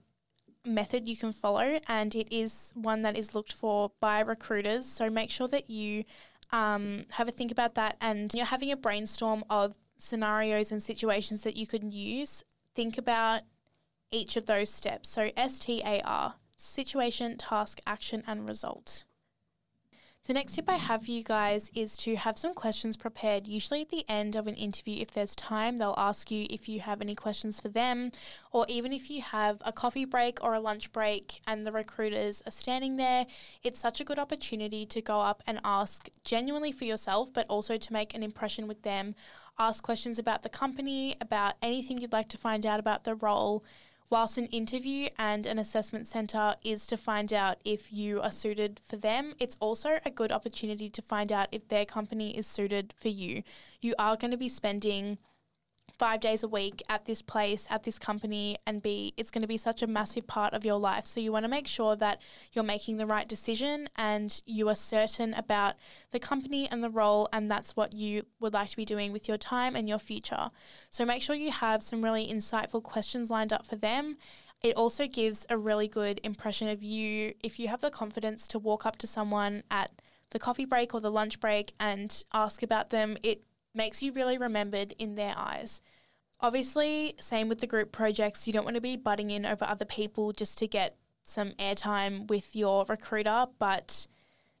method 0.65 1.09
you 1.09 1.17
can 1.17 1.31
follow, 1.33 1.79
and 1.87 2.15
it 2.15 2.33
is 2.33 2.71
one 2.75 3.01
that 3.01 3.17
is 3.17 3.35
looked 3.35 3.51
for 3.51 3.91
by 3.99 4.21
recruiters. 4.21 4.85
So 4.85 5.09
make 5.09 5.31
sure 5.31 5.47
that 5.49 5.69
you 5.69 6.05
um, 6.53 7.05
have 7.11 7.27
a 7.27 7.31
think 7.31 7.51
about 7.51 7.75
that 7.75 7.97
and 7.99 8.31
you're 8.33 8.45
having 8.45 8.71
a 8.71 8.77
brainstorm 8.77 9.43
of 9.49 9.75
scenarios 9.97 10.71
and 10.71 10.81
situations 10.81 11.43
that 11.43 11.57
you 11.57 11.65
could 11.65 11.93
use. 11.93 12.43
Think 12.75 12.97
about 12.97 13.41
each 14.13 14.37
of 14.37 14.45
those 14.45 14.69
steps. 14.69 15.09
So 15.09 15.31
STAR 15.47 16.35
situation, 16.55 17.37
task, 17.37 17.79
action, 17.85 18.23
and 18.25 18.47
result. 18.47 19.03
The 20.25 20.33
next 20.33 20.53
tip 20.53 20.69
I 20.69 20.77
have 20.77 21.03
for 21.03 21.11
you 21.11 21.21
guys 21.21 21.69
is 21.75 21.97
to 21.97 22.15
have 22.15 22.37
some 22.37 22.53
questions 22.53 22.95
prepared. 22.95 23.45
Usually 23.45 23.81
at 23.81 23.89
the 23.89 24.05
end 24.07 24.37
of 24.37 24.47
an 24.47 24.55
interview, 24.55 25.01
if 25.01 25.11
there's 25.11 25.35
time, 25.35 25.75
they'll 25.75 25.93
ask 25.97 26.31
you 26.31 26.47
if 26.49 26.69
you 26.69 26.79
have 26.79 27.01
any 27.01 27.13
questions 27.13 27.59
for 27.59 27.67
them, 27.67 28.09
or 28.53 28.65
even 28.69 28.93
if 28.93 29.09
you 29.09 29.21
have 29.21 29.57
a 29.65 29.73
coffee 29.73 30.05
break 30.05 30.41
or 30.41 30.53
a 30.53 30.61
lunch 30.61 30.93
break 30.93 31.41
and 31.45 31.67
the 31.67 31.73
recruiters 31.73 32.41
are 32.47 32.51
standing 32.51 32.95
there, 32.95 33.27
it's 33.63 33.81
such 33.81 33.99
a 33.99 34.05
good 34.05 34.17
opportunity 34.17 34.85
to 34.85 35.01
go 35.01 35.19
up 35.19 35.43
and 35.45 35.59
ask 35.65 36.07
genuinely 36.23 36.71
for 36.71 36.85
yourself, 36.85 37.33
but 37.33 37.45
also 37.49 37.75
to 37.75 37.91
make 37.91 38.13
an 38.13 38.23
impression 38.23 38.65
with 38.65 38.83
them. 38.83 39.15
Ask 39.59 39.83
questions 39.83 40.17
about 40.17 40.41
the 40.41 40.47
company, 40.47 41.17
about 41.19 41.55
anything 41.61 41.97
you'd 41.97 42.13
like 42.13 42.29
to 42.29 42.37
find 42.37 42.65
out 42.65 42.79
about 42.79 43.03
the 43.03 43.15
role 43.15 43.65
whilst 44.13 44.37
an 44.37 44.45
interview 44.47 45.09
and 45.17 45.47
an 45.47 45.57
assessment 45.57 46.05
centre 46.05 46.53
is 46.63 46.85
to 46.85 46.95
find 46.95 47.33
out 47.33 47.57
if 47.65 47.91
you 47.91 48.21
are 48.21 48.29
suited 48.29 48.79
for 48.87 48.95
them, 48.95 49.33
it's 49.39 49.57
also 49.59 49.97
a 50.05 50.11
good 50.11 50.31
opportunity 50.31 50.87
to 50.87 51.01
find 51.01 51.31
out 51.31 51.47
if 51.51 51.67
their 51.67 51.83
company 51.83 52.37
is 52.37 52.45
suited 52.45 52.93
for 52.95 53.07
you. 53.07 53.41
You 53.81 53.95
are 53.97 54.15
going 54.15 54.29
to 54.29 54.37
be 54.37 54.49
spending 54.49 55.17
five 55.97 56.19
days 56.19 56.43
a 56.43 56.47
week 56.47 56.81
at 56.89 57.05
this 57.05 57.21
place, 57.21 57.67
at 57.69 57.83
this 57.83 57.99
company, 57.99 58.57
and 58.65 58.81
be 58.81 59.13
it's 59.15 59.31
going 59.31 59.41
to 59.41 59.47
be 59.47 59.57
such 59.57 59.81
a 59.81 59.87
massive 59.87 60.27
part 60.27 60.53
of 60.53 60.65
your 60.65 60.79
life. 60.79 61.05
So 61.05 61.19
you 61.19 61.31
want 61.31 61.45
to 61.45 61.49
make 61.49 61.67
sure 61.67 61.95
that 61.95 62.21
you're 62.51 62.63
making 62.63 62.97
the 62.97 63.05
right 63.05 63.27
decision 63.27 63.87
and 63.95 64.41
you 64.45 64.67
are 64.69 64.75
certain 64.75 65.33
about 65.33 65.75
the 66.11 66.19
company 66.19 66.67
and 66.69 66.83
the 66.83 66.89
role, 66.89 67.29
and 67.31 67.49
that's 67.49 67.75
what 67.75 67.93
you 67.93 68.23
would 68.39 68.53
like 68.53 68.69
to 68.69 68.77
be 68.77 68.85
doing 68.85 69.11
with 69.13 69.27
your 69.27 69.37
time 69.37 69.75
and 69.75 69.87
your 69.87 69.99
future. 69.99 70.49
So 70.89 71.05
make 71.05 71.21
sure 71.21 71.35
you 71.35 71.51
have 71.51 71.83
some 71.83 72.03
really 72.03 72.27
insightful 72.27 72.81
questions 72.81 73.29
lined 73.29 73.53
up 73.53 73.65
for 73.65 73.75
them. 73.75 74.17
It 74.61 74.75
also 74.75 75.07
gives 75.07 75.45
a 75.49 75.57
really 75.57 75.87
good 75.87 76.21
impression 76.23 76.69
of 76.69 76.81
you 76.81 77.33
if 77.43 77.59
you 77.59 77.67
have 77.67 77.81
the 77.81 77.91
confidence 77.91 78.47
to 78.49 78.59
walk 78.59 78.85
up 78.85 78.97
to 78.97 79.07
someone 79.07 79.63
at 79.69 79.91
the 80.31 80.39
coffee 80.39 80.65
break 80.65 80.93
or 80.93 81.01
the 81.01 81.11
lunch 81.11 81.39
break 81.39 81.73
and 81.79 82.23
ask 82.33 82.63
about 82.63 82.89
them. 82.89 83.17
It 83.21 83.43
makes 83.73 84.01
you 84.01 84.11
really 84.11 84.37
remembered 84.37 84.93
in 84.97 85.15
their 85.15 85.33
eyes. 85.35 85.81
Obviously, 86.39 87.15
same 87.19 87.47
with 87.47 87.59
the 87.59 87.67
group 87.67 87.91
projects, 87.91 88.47
you 88.47 88.53
don't 88.53 88.65
want 88.65 88.75
to 88.75 88.81
be 88.81 88.97
butting 88.97 89.31
in 89.31 89.45
over 89.45 89.65
other 89.65 89.85
people 89.85 90.31
just 90.31 90.57
to 90.57 90.67
get 90.67 90.97
some 91.23 91.51
airtime 91.51 92.27
with 92.27 92.55
your 92.55 92.85
recruiter, 92.89 93.45
but 93.59 94.07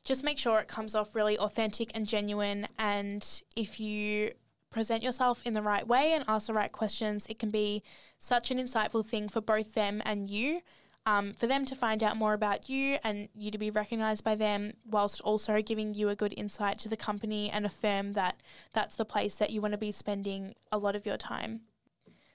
just 0.03 0.23
make 0.23 0.37
sure 0.37 0.59
it 0.59 0.67
comes 0.67 0.95
off 0.95 1.15
really 1.15 1.37
authentic 1.37 1.91
and 1.93 2.07
genuine. 2.07 2.67
And 2.77 3.25
if 3.55 3.79
you 3.79 4.31
present 4.69 5.03
yourself 5.03 5.41
in 5.45 5.53
the 5.53 5.61
right 5.61 5.87
way 5.87 6.13
and 6.13 6.25
ask 6.27 6.47
the 6.47 6.53
right 6.53 6.71
questions, 6.71 7.27
it 7.29 7.37
can 7.37 7.49
be 7.49 7.83
such 8.17 8.49
an 8.49 8.57
insightful 8.57 9.05
thing 9.05 9.29
for 9.29 9.41
both 9.41 9.73
them 9.73 10.01
and 10.05 10.29
you 10.29 10.61
um, 11.05 11.33
for 11.33 11.47
them 11.47 11.65
to 11.65 11.75
find 11.75 12.03
out 12.03 12.17
more 12.17 12.33
about 12.33 12.69
you 12.69 12.97
and 13.03 13.29
you 13.35 13.51
to 13.51 13.57
be 13.57 13.69
recognized 13.69 14.23
by 14.23 14.35
them, 14.35 14.73
whilst 14.85 15.21
also 15.21 15.61
giving 15.61 15.93
you 15.93 16.09
a 16.09 16.15
good 16.15 16.33
insight 16.37 16.79
to 16.79 16.89
the 16.89 16.97
company 16.97 17.49
and 17.49 17.65
affirm 17.65 18.13
that 18.13 18.41
that's 18.71 18.95
the 18.95 19.05
place 19.05 19.35
that 19.35 19.49
you 19.49 19.61
want 19.61 19.73
to 19.73 19.77
be 19.77 19.91
spending 19.91 20.55
a 20.71 20.77
lot 20.77 20.95
of 20.95 21.05
your 21.05 21.17
time. 21.17 21.61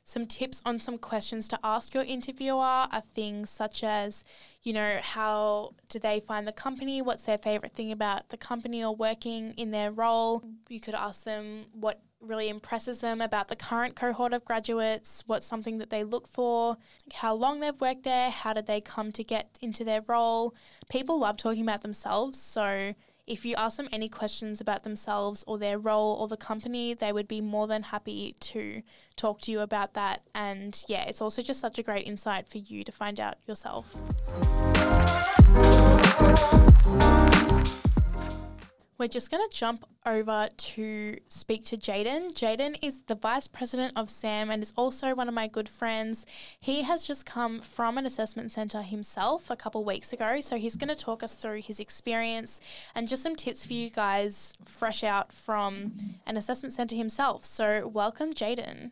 Some 0.08 0.24
tips 0.24 0.62
on 0.64 0.78
some 0.78 0.96
questions 0.96 1.46
to 1.48 1.58
ask 1.62 1.92
your 1.92 2.02
interviewer 2.02 2.62
are 2.62 3.02
things 3.14 3.50
such 3.50 3.84
as, 3.84 4.24
you 4.62 4.72
know, 4.72 5.00
how 5.02 5.74
do 5.90 5.98
they 5.98 6.18
find 6.18 6.48
the 6.48 6.52
company? 6.52 7.02
What's 7.02 7.24
their 7.24 7.36
favorite 7.36 7.74
thing 7.74 7.92
about 7.92 8.30
the 8.30 8.38
company 8.38 8.82
or 8.82 8.96
working 8.96 9.52
in 9.58 9.70
their 9.70 9.92
role? 9.92 10.42
You 10.70 10.80
could 10.80 10.94
ask 10.94 11.24
them 11.24 11.66
what 11.74 12.00
really 12.22 12.48
impresses 12.48 13.00
them 13.00 13.20
about 13.20 13.48
the 13.48 13.56
current 13.56 13.96
cohort 13.96 14.32
of 14.32 14.46
graduates, 14.46 15.24
what's 15.26 15.46
something 15.46 15.76
that 15.76 15.90
they 15.90 16.04
look 16.04 16.26
for, 16.26 16.78
how 17.12 17.34
long 17.34 17.60
they've 17.60 17.78
worked 17.78 18.04
there, 18.04 18.30
how 18.30 18.54
did 18.54 18.66
they 18.66 18.80
come 18.80 19.12
to 19.12 19.22
get 19.22 19.58
into 19.60 19.84
their 19.84 20.00
role. 20.08 20.54
People 20.88 21.20
love 21.20 21.36
talking 21.36 21.64
about 21.64 21.82
themselves, 21.82 22.40
so 22.40 22.94
if 23.28 23.44
you 23.44 23.54
ask 23.56 23.76
them 23.76 23.88
any 23.92 24.08
questions 24.08 24.61
about 24.61 24.82
themselves 24.82 25.44
or 25.47 25.58
their 25.58 25.78
role 25.78 26.16
or 26.18 26.26
the 26.28 26.37
company, 26.37 26.94
they 26.94 27.12
would 27.12 27.28
be 27.28 27.40
more 27.40 27.66
than 27.66 27.85
happy 27.85 28.35
to 28.40 28.82
talk 29.16 29.40
to 29.42 29.52
you 29.52 29.61
about 29.61 29.94
that. 29.94 30.23
And 30.35 30.82
yeah, 30.88 31.04
it's 31.04 31.20
also 31.20 31.42
just 31.42 31.61
such 31.61 31.78
a 31.78 31.82
great 31.82 32.06
insight 32.06 32.49
for 32.49 32.58
you 32.58 32.85
to 32.85 32.92
find 32.92 33.20
out 33.20 33.37
yourself. 33.47 33.94
We're 38.99 39.07
just 39.07 39.31
going 39.31 39.49
to 39.49 39.57
jump 39.57 39.85
over 40.05 40.49
to 40.57 41.17
speak 41.28 41.64
to 41.67 41.76
Jadyn. 41.76 42.35
Jadyn 42.35 42.76
is 42.83 43.02
the 43.07 43.14
vice 43.14 43.47
president 43.47 43.93
of 43.95 44.11
SAM 44.11 44.50
and 44.50 44.61
is 44.61 44.73
also 44.75 45.14
one 45.14 45.28
of 45.28 45.35
my 45.35 45.47
good 45.47 45.69
friends. 45.69 46.26
He 46.59 46.83
has 46.83 47.07
just 47.07 47.25
come 47.25 47.61
from 47.61 47.97
an 47.97 48.07
assessment 48.07 48.50
center 48.50 48.83
himself 48.83 49.50
a 49.50 49.57
couple 49.57 49.85
weeks 49.85 50.12
ago, 50.12 50.40
so 50.40 50.57
he's 50.57 50.75
going 50.75 50.88
to 50.88 50.97
talk 50.97 51.23
us 51.23 51.37
through 51.37 51.62
his 51.62 51.78
experience 51.78 52.61
and 52.93 53.07
just 53.07 53.23
some 53.23 53.37
tips 53.37 53.64
for 53.64 53.73
you 53.73 53.88
guys 53.88 54.52
fresh 54.64 55.05
out 55.05 55.33
from 55.33 55.93
an 56.26 56.37
assessment 56.37 56.73
center 56.73 56.97
himself. 56.97 57.45
So, 57.45 57.87
welcome, 57.87 58.33
Jadyn. 58.33 58.90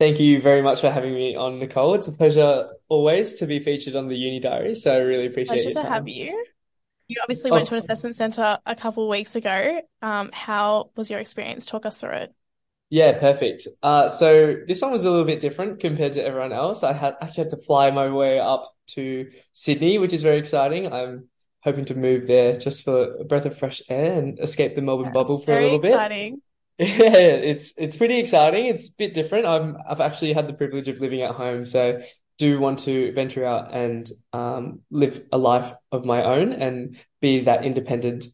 Thank 0.00 0.18
you 0.18 0.42
very 0.42 0.60
much 0.60 0.80
for 0.80 0.90
having 0.90 1.14
me 1.14 1.36
on, 1.36 1.60
Nicole. 1.60 1.94
It's 1.94 2.08
a 2.08 2.12
pleasure 2.12 2.68
always 2.88 3.34
to 3.34 3.46
be 3.46 3.60
featured 3.60 3.94
on 3.94 4.08
the 4.08 4.16
Uni 4.16 4.40
Diary, 4.40 4.74
so 4.74 4.92
I 4.92 4.98
really 4.98 5.26
appreciate 5.26 5.62
pleasure 5.62 5.68
your 5.68 5.82
time. 5.84 5.84
to 5.84 5.90
have 5.90 6.08
you. 6.08 6.44
You 7.08 7.20
obviously 7.22 7.50
went 7.50 7.68
to 7.68 7.74
an 7.74 7.80
oh. 7.80 7.84
assessment 7.84 8.16
center 8.16 8.58
a 8.66 8.74
couple 8.74 9.04
of 9.04 9.10
weeks 9.10 9.36
ago. 9.36 9.80
Um, 10.02 10.30
how 10.32 10.90
was 10.96 11.10
your 11.10 11.20
experience? 11.20 11.66
Talk 11.66 11.86
us 11.86 11.98
through 11.98 12.10
it. 12.10 12.34
Yeah, 12.88 13.18
perfect. 13.18 13.66
Uh, 13.82 14.08
so 14.08 14.56
this 14.66 14.80
one 14.80 14.92
was 14.92 15.04
a 15.04 15.10
little 15.10 15.24
bit 15.24 15.40
different 15.40 15.80
compared 15.80 16.12
to 16.14 16.24
everyone 16.24 16.52
else. 16.52 16.82
I 16.82 16.92
had 16.92 17.16
actually 17.20 17.44
had 17.44 17.50
to 17.50 17.56
fly 17.58 17.90
my 17.90 18.08
way 18.10 18.38
up 18.38 18.72
to 18.88 19.30
Sydney, 19.52 19.98
which 19.98 20.12
is 20.12 20.22
very 20.22 20.38
exciting. 20.38 20.92
I'm 20.92 21.28
hoping 21.62 21.84
to 21.86 21.96
move 21.96 22.28
there 22.28 22.56
just 22.58 22.84
for 22.84 23.16
a 23.16 23.24
breath 23.24 23.44
of 23.44 23.58
fresh 23.58 23.82
air 23.88 24.12
and 24.12 24.38
escape 24.38 24.76
the 24.76 24.82
Melbourne 24.82 25.12
bubble 25.12 25.40
for 25.40 25.58
a 25.58 25.62
little 25.62 25.84
exciting. 25.84 26.34
bit. 26.34 26.42
Yeah, 26.78 27.16
it's 27.16 27.72
it's 27.78 27.96
pretty 27.96 28.18
exciting. 28.18 28.66
It's 28.66 28.90
a 28.90 28.96
bit 28.98 29.14
different. 29.14 29.46
I'm 29.46 29.78
I've 29.88 30.02
actually 30.02 30.34
had 30.34 30.46
the 30.46 30.52
privilege 30.52 30.88
of 30.88 31.00
living 31.00 31.22
at 31.22 31.34
home, 31.34 31.64
so 31.64 32.02
do 32.38 32.60
want 32.60 32.80
to 32.80 33.12
venture 33.12 33.44
out 33.44 33.72
and 33.72 34.10
um, 34.32 34.80
live 34.90 35.22
a 35.32 35.38
life 35.38 35.72
of 35.90 36.04
my 36.04 36.22
own 36.24 36.52
and 36.52 36.96
be 37.20 37.40
that 37.42 37.64
independent 37.64 38.26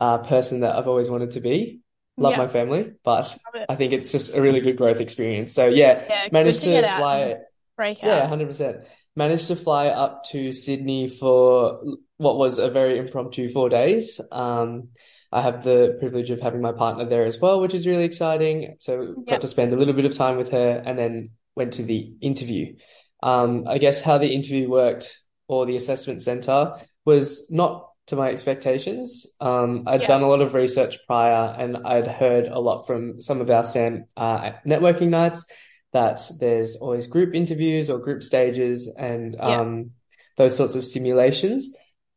uh, 0.00 0.18
person 0.18 0.60
that 0.60 0.76
I've 0.76 0.88
always 0.88 1.10
wanted 1.10 1.32
to 1.32 1.40
be. 1.40 1.80
love 2.16 2.32
Yeah. 2.32 2.38
my 2.38 2.48
family, 2.48 2.92
but 3.02 3.36
I 3.68 3.76
think 3.76 3.92
it's 3.92 4.12
just 4.12 4.34
a 4.34 4.40
really 4.42 4.60
good 4.60 4.76
growth 4.76 5.00
experience. 5.00 5.52
So 5.52 5.66
yeah, 5.66 6.04
Yeah, 6.08 6.28
managed 6.32 6.60
to 6.60 6.80
to 6.82 6.96
fly. 6.96 7.36
break 7.76 8.02
Yeah, 8.02 8.16
out. 8.16 8.22
100%. 8.22 8.84
Managed 9.16 9.48
to 9.48 9.56
fly 9.56 9.88
up 9.88 10.24
to 10.30 10.52
Sydney 10.52 11.08
for 11.08 11.82
what 12.18 12.36
was 12.36 12.58
a 12.58 12.70
very 12.70 12.98
impromptu 12.98 13.50
four 13.50 13.68
days. 13.68 14.20
Um, 14.30 14.88
I 15.32 15.42
have 15.42 15.62
the 15.64 15.96
privilege 16.00 16.30
of 16.30 16.40
having 16.40 16.60
my 16.60 16.72
partner 16.72 17.04
there 17.08 17.24
as 17.24 17.38
well, 17.38 17.60
which 17.60 17.74
is 17.74 17.86
really 17.86 18.04
exciting. 18.04 18.76
So 18.80 19.14
got 19.28 19.40
to 19.42 19.48
spend 19.48 19.72
a 19.72 19.76
little 19.76 19.94
bit 19.94 20.04
of 20.04 20.14
time 20.14 20.36
with 20.36 20.50
her 20.50 20.82
and 20.84 20.98
then 20.98 21.30
went 21.56 21.74
to 21.74 21.82
the 21.82 22.12
interview. 22.20 22.76
Um, 23.22 23.64
I 23.66 23.78
guess 23.78 24.00
how 24.02 24.18
the 24.18 24.32
interview 24.34 24.68
worked 24.68 25.18
or 25.48 25.66
the 25.66 25.76
assessment 25.76 26.22
center 26.22 26.74
was 27.04 27.50
not 27.50 27.88
to 28.06 28.16
my 28.16 28.28
expectations. 28.30 29.26
Um, 29.40 29.84
I'd 29.86 30.02
Yeah. 30.02 30.08
done 30.08 30.22
a 30.22 30.28
lot 30.28 30.40
of 30.40 30.54
research 30.54 30.98
prior 31.06 31.54
and 31.58 31.76
I'd 31.84 32.06
heard 32.08 32.46
a 32.46 32.58
lot 32.58 32.86
from 32.86 33.20
some 33.20 33.40
of 33.40 33.50
our 33.50 33.62
SAM 33.62 34.06
uh, 34.16 34.52
networking 34.66 35.08
nights 35.08 35.46
that 35.92 36.20
there's 36.38 36.76
always 36.76 37.06
group 37.06 37.34
interviews 37.34 37.90
or 37.90 37.98
group 37.98 38.22
stages 38.22 38.92
and 38.98 39.34
Yeah. 39.34 39.60
um, 39.60 39.90
those 40.36 40.56
sorts 40.56 40.74
of 40.74 40.84
simulations. 40.86 41.74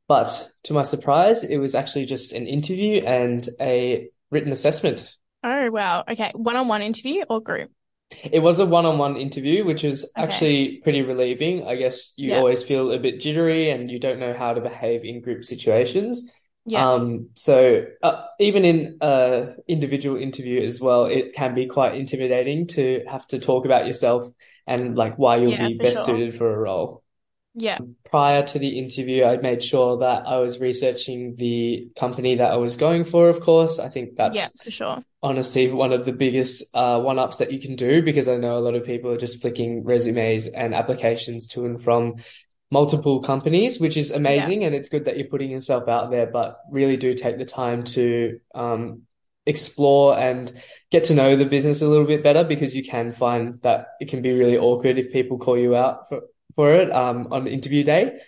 But 0.07 0.50
to 0.63 0.74
my 0.74 0.83
surprise, 0.83 1.43
it 1.43 1.57
was 1.57 1.75
actually 1.75 2.05
just 2.05 2.33
an 2.33 2.45
interview 2.48 3.01
and 3.03 3.48
a 3.60 4.10
written 4.31 4.51
assessment. 4.51 5.15
Oh, 5.43 5.69
wow. 5.72 6.03
Okay. 6.10 6.31
One-on-one 6.36 6.81
interview 6.81 7.24
or 7.29 7.41
group? 7.41 7.72
It 8.32 8.39
was 8.39 8.60
a 8.60 8.65
one-on-one 8.65 9.17
interview, 9.17 9.65
which 9.65 9.84
was 9.84 10.03
Okay. 10.17 10.24
actually 10.24 10.77
pretty 10.84 11.01
relieving. 11.01 11.67
I 11.67 11.75
guess 11.75 12.13
you 12.17 12.32
Yeah. 12.32 12.39
always 12.39 12.63
feel 12.63 12.91
a 12.91 13.00
bit 13.00 13.20
jittery 13.20 13.70
and 13.70 13.89
you 13.89 14.00
don't 14.00 14.20
know 14.20 14.34
how 14.34 14.53
to 14.53 14.62
behave 14.62 15.03
in 15.03 15.22
group 15.22 15.43
situations. 15.43 16.32
Yeah. 16.65 16.86
Um, 16.93 17.29
so 17.36 17.86
uh, 18.01 18.25
even 18.39 18.65
in 18.65 18.98
a 19.01 19.55
individual 19.67 20.17
interview 20.17 20.62
as 20.65 20.79
well, 20.79 21.05
it 21.05 21.34
can 21.34 21.53
be 21.55 21.67
quite 21.67 21.96
intimidating 21.96 22.67
to 22.67 23.03
have 23.08 23.27
to 23.27 23.39
talk 23.39 23.65
about 23.65 23.86
yourself 23.86 24.25
and 24.65 24.96
like 24.96 25.17
why 25.17 25.38
you'll 25.38 25.51
Yeah, 25.51 25.67
be 25.67 25.77
best 25.77 26.05
sure. 26.05 26.05
suited 26.05 26.36
for 26.36 26.51
a 26.53 26.58
role. 26.58 27.03
Yeah. 27.55 27.79
Prior 28.10 28.43
to 28.43 28.60
the 28.60 28.79
interview, 28.79 29.24
I 29.25 29.38
made 29.38 29.63
sure 29.63 29.98
that 30.00 30.25
I 30.27 30.38
was 30.38 30.60
researching 30.60 31.36
the 31.36 31.89
company 31.96 32.36
that 32.36 32.51
I 32.51 32.55
was 32.58 32.75
going 32.75 33.03
for, 33.03 33.29
of 33.29 33.41
course. 33.41 33.77
I 33.79 33.89
think 33.89 34.15
that's 34.15 34.38
Yeah, 34.38 34.48
for 34.63 34.72
sure. 34.72 35.03
Honestly 35.24 35.72
one 35.72 35.94
of 35.94 36.06
the 36.06 36.12
biggest 36.12 36.63
uh, 36.75 37.00
one-ups 37.00 37.38
that 37.38 37.51
you 37.51 37.60
can 37.60 37.75
do 37.75 38.03
because 38.03 38.27
I 38.27 38.36
know 38.36 38.58
a 38.58 38.60
lot 38.60 38.75
of 38.75 38.84
people 38.84 39.10
are 39.10 39.18
just 39.18 39.42
flicking 39.42 39.84
resumes 39.86 40.48
and 40.48 40.75
applications 40.75 41.48
to 41.50 41.65
and 41.65 41.82
from 41.82 42.18
multiple 42.70 43.22
companies, 43.22 43.80
which 43.80 43.96
is 43.96 44.12
amazing. 44.12 44.65
And 44.65 44.75
it's 44.75 44.89
good 44.89 45.06
that 45.06 45.18
you're 45.18 45.27
putting 45.27 45.51
yourself 45.51 45.88
out 45.88 46.12
there, 46.12 46.25
but 46.25 46.60
really 46.70 46.98
do 46.98 47.13
take 47.13 47.38
the 47.38 47.46
time 47.46 47.84
to 47.96 48.39
um, 48.53 49.03
explore 49.46 50.18
and 50.18 50.51
get 50.92 51.06
to 51.06 51.13
know 51.13 51.38
the 51.38 51.46
business 51.46 51.82
a 51.82 51.88
little 51.88 52.08
bit 52.08 52.24
better 52.24 52.44
because 52.44 52.75
you 52.75 52.84
can 52.84 53.13
find 53.13 53.58
that 53.60 53.88
it 54.01 54.10
can 54.10 54.22
be 54.22 54.34
really 54.34 54.58
awkward 54.58 54.98
if 54.98 55.13
people 55.13 55.38
call 55.38 55.58
you 55.58 55.75
out 55.75 56.10
for, 56.10 56.22
for 56.56 56.74
it 56.75 56.92
um, 56.92 57.27
on 57.32 57.48
interview 57.48 57.84
day. 57.84 58.20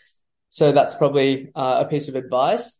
So 0.50 0.72
that's 0.72 0.96
probably 0.96 1.52
uh, 1.56 1.84
a 1.86 1.90
piece 1.90 2.08
of 2.08 2.16
advice. 2.16 2.80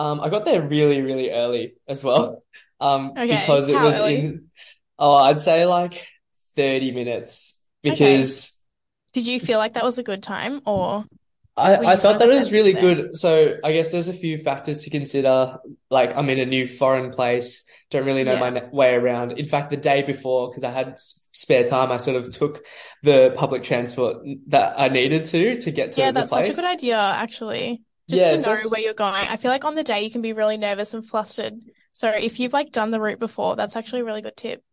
Um, 0.00 0.20
I 0.20 0.28
got 0.30 0.44
there 0.44 0.62
really, 0.66 1.00
really 1.00 1.30
early 1.30 1.74
as 1.88 2.02
well. 2.04 2.42
Um, 2.80 3.12
Okay, 3.16 3.26
because 3.28 3.68
it 3.68 3.80
was 3.80 4.00
early? 4.00 4.00
in, 4.00 4.50
oh, 4.98 5.14
I'd 5.14 5.40
say 5.40 5.66
like 5.66 6.06
30 6.56 6.92
minutes 6.92 7.68
because 7.82 8.64
Did 9.12 9.26
you 9.26 9.38
feel 9.40 9.58
like 9.58 9.74
that 9.74 9.84
was 9.84 9.98
a 9.98 10.02
good 10.02 10.20
time 10.22 10.62
or? 10.66 11.04
I, 11.56 11.76
I 11.92 11.96
felt 11.96 12.20
that 12.20 12.28
it 12.30 12.34
was 12.34 12.52
really 12.52 12.72
there? 12.72 12.80
good. 12.80 13.16
So 13.16 13.56
I 13.62 13.72
guess 13.72 13.92
there's 13.92 14.08
a 14.08 14.12
few 14.14 14.38
factors 14.38 14.84
to 14.84 14.90
consider. 14.90 15.58
Like 15.90 16.16
I'm 16.16 16.30
in 16.30 16.38
a 16.38 16.46
new 16.46 16.66
foreign 16.66 17.10
place, 17.10 17.64
don't 17.90 18.06
really 18.06 18.24
know 18.24 18.36
Yeah. 18.36 18.40
my 18.50 18.64
way 18.72 18.94
around. 18.94 19.32
In 19.32 19.44
fact, 19.44 19.70
the 19.70 19.76
day 19.76 20.02
before, 20.02 20.48
because 20.48 20.64
I 20.64 20.70
had 20.70 20.96
spare 21.32 21.64
time, 21.68 21.92
I 21.92 21.98
sort 21.98 22.16
of 22.16 22.30
took 22.32 22.64
the 23.02 23.34
public 23.36 23.62
transport 23.62 24.18
that 24.48 24.78
I 24.78 24.88
needed 24.88 25.26
to 25.26 25.58
to 25.60 25.70
get 25.70 25.92
to 25.92 26.02
Yeah, 26.02 26.12
the 26.12 26.12
that's 26.12 26.32
such 26.32 26.48
a 26.48 26.54
good 26.54 26.64
idea, 26.64 26.96
actually. 26.98 27.82
Just 28.10 28.22
Yeah, 28.22 28.30
to 28.30 28.38
know 28.38 28.56
where 28.68 28.80
you're 28.80 28.94
going. 28.94 29.14
I 29.14 29.36
feel 29.36 29.50
like 29.50 29.64
on 29.64 29.74
the 29.76 29.84
day 29.84 30.02
you 30.02 30.10
can 30.10 30.20
be 30.22 30.32
really 30.32 30.56
nervous 30.56 30.94
and 30.94 31.06
flustered. 31.06 31.60
So 31.92 32.08
if 32.10 32.40
you've 32.40 32.52
like 32.52 32.72
done 32.72 32.90
the 32.90 33.00
route 33.00 33.18
before, 33.20 33.56
that's 33.56 33.76
actually 33.76 34.00
a 34.00 34.04
really 34.04 34.22
good 34.22 34.36
tip. 34.36 34.64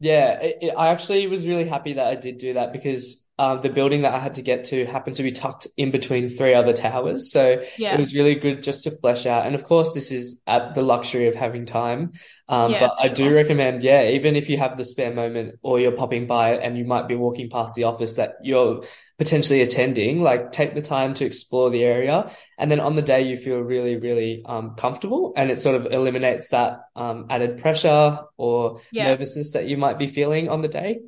Yeah, 0.00 0.38
it, 0.40 0.58
it- 0.62 0.74
I 0.76 0.88
actually 0.88 1.26
was 1.26 1.46
really 1.46 1.66
happy 1.68 1.94
that 1.94 2.06
I 2.06 2.14
did 2.16 2.38
do 2.38 2.54
that 2.54 2.72
because 2.72 3.20
um, 3.38 3.62
the 3.62 3.68
building 3.68 4.02
that 4.02 4.12
I 4.14 4.20
had 4.20 4.34
to 4.34 4.42
get 4.42 4.64
to 4.66 4.86
happened 4.86 5.16
to 5.16 5.22
be 5.24 5.32
tucked 5.32 5.66
in 5.76 5.90
between 5.90 6.28
three 6.28 6.54
other 6.54 6.72
towers. 6.72 7.32
So 7.32 7.64
Yeah. 7.76 7.96
it 7.96 7.98
was 7.98 8.14
really 8.14 8.36
good 8.36 8.62
just 8.62 8.84
to 8.84 8.92
flesh 8.92 9.26
out. 9.26 9.44
And 9.46 9.56
of 9.56 9.64
course, 9.64 9.92
this 9.92 10.12
is 10.12 10.40
at 10.46 10.74
the 10.76 10.82
luxury 10.82 11.26
of 11.26 11.34
having 11.34 11.66
time. 11.66 12.12
Um, 12.48 12.76
Yeah, 12.76 12.78
but 12.78 12.94
I 13.00 13.08
do 13.08 13.34
recommend, 13.34 13.82
yeah, 13.82 14.10
even 14.10 14.36
if 14.36 14.48
you 14.48 14.56
have 14.58 14.76
the 14.78 14.84
spare 14.84 15.12
moment 15.12 15.56
or 15.62 15.80
you're 15.80 15.92
popping 15.96 16.26
by 16.28 16.56
and 16.58 16.78
you 16.78 16.84
might 16.84 17.08
be 17.08 17.16
walking 17.16 17.50
past 17.50 17.74
the 17.74 17.84
office 17.84 18.16
that 18.16 18.36
you're 18.42 18.84
potentially 19.18 19.60
attending, 19.60 20.20
like 20.20 20.52
take 20.52 20.74
the 20.74 20.82
time 20.82 21.14
to 21.14 21.24
explore 21.24 21.70
the 21.70 21.84
area. 21.84 22.30
And 22.58 22.70
then 22.70 22.80
on 22.80 22.96
the 22.96 23.02
day, 23.02 23.22
you 23.22 23.36
feel 23.36 23.60
really, 23.60 23.96
really 23.96 24.42
um, 24.44 24.74
comfortable 24.76 25.32
and 25.36 25.50
it 25.50 25.60
sort 25.60 25.76
of 25.76 25.92
eliminates 25.92 26.48
that 26.48 26.80
um, 26.96 27.26
added 27.30 27.58
pressure 27.58 28.18
or 28.36 28.80
Yeah. 28.90 29.04
nervousness 29.04 29.52
that 29.52 29.66
you 29.66 29.76
might 29.76 29.98
be 29.98 30.06
feeling 30.08 30.48
on 30.48 30.62
the 30.62 30.68
day. 30.68 31.00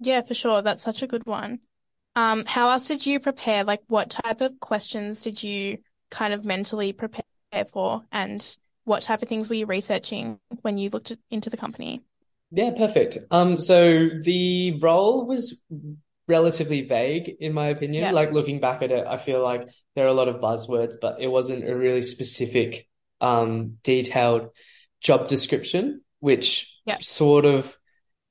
Yeah, 0.00 0.22
for 0.22 0.34
sure. 0.34 0.62
That's 0.62 0.82
such 0.82 1.02
a 1.02 1.06
good 1.06 1.26
one. 1.26 1.60
Um, 2.14 2.44
how 2.46 2.70
else 2.70 2.88
did 2.88 3.06
you 3.06 3.20
prepare? 3.20 3.64
Like, 3.64 3.82
what 3.88 4.10
type 4.10 4.40
of 4.40 4.60
questions 4.60 5.22
did 5.22 5.42
you 5.42 5.78
kind 6.10 6.34
of 6.34 6.44
mentally 6.44 6.92
prepare 6.92 7.24
for? 7.72 8.02
And 8.12 8.56
what 8.84 9.02
type 9.02 9.22
of 9.22 9.28
things 9.28 9.48
were 9.48 9.54
you 9.54 9.66
researching 9.66 10.38
when 10.62 10.78
you 10.78 10.90
looked 10.90 11.16
into 11.30 11.50
the 11.50 11.56
company? 11.56 12.02
Yeah, 12.50 12.72
perfect. 12.76 13.18
Um, 13.30 13.56
so 13.56 14.08
the 14.20 14.78
role 14.80 15.26
was 15.26 15.58
relatively 16.28 16.82
vague 16.82 17.28
in 17.40 17.52
my 17.52 17.68
opinion. 17.68 18.04
Yeah. 18.04 18.12
Like 18.12 18.32
looking 18.32 18.60
back 18.60 18.82
at 18.82 18.92
it, 18.92 19.06
I 19.06 19.16
feel 19.16 19.42
like 19.42 19.68
there 19.94 20.04
are 20.06 20.08
a 20.08 20.14
lot 20.14 20.28
of 20.28 20.36
buzzwords, 20.40 20.94
but 21.00 21.20
it 21.20 21.28
wasn't 21.28 21.68
a 21.68 21.76
really 21.76 22.02
specific, 22.02 22.88
um, 23.20 23.78
detailed 23.82 24.50
job 25.00 25.28
description, 25.28 26.02
which 26.20 26.78
Yeah. 26.86 26.98
sort 27.00 27.44
of 27.44 27.76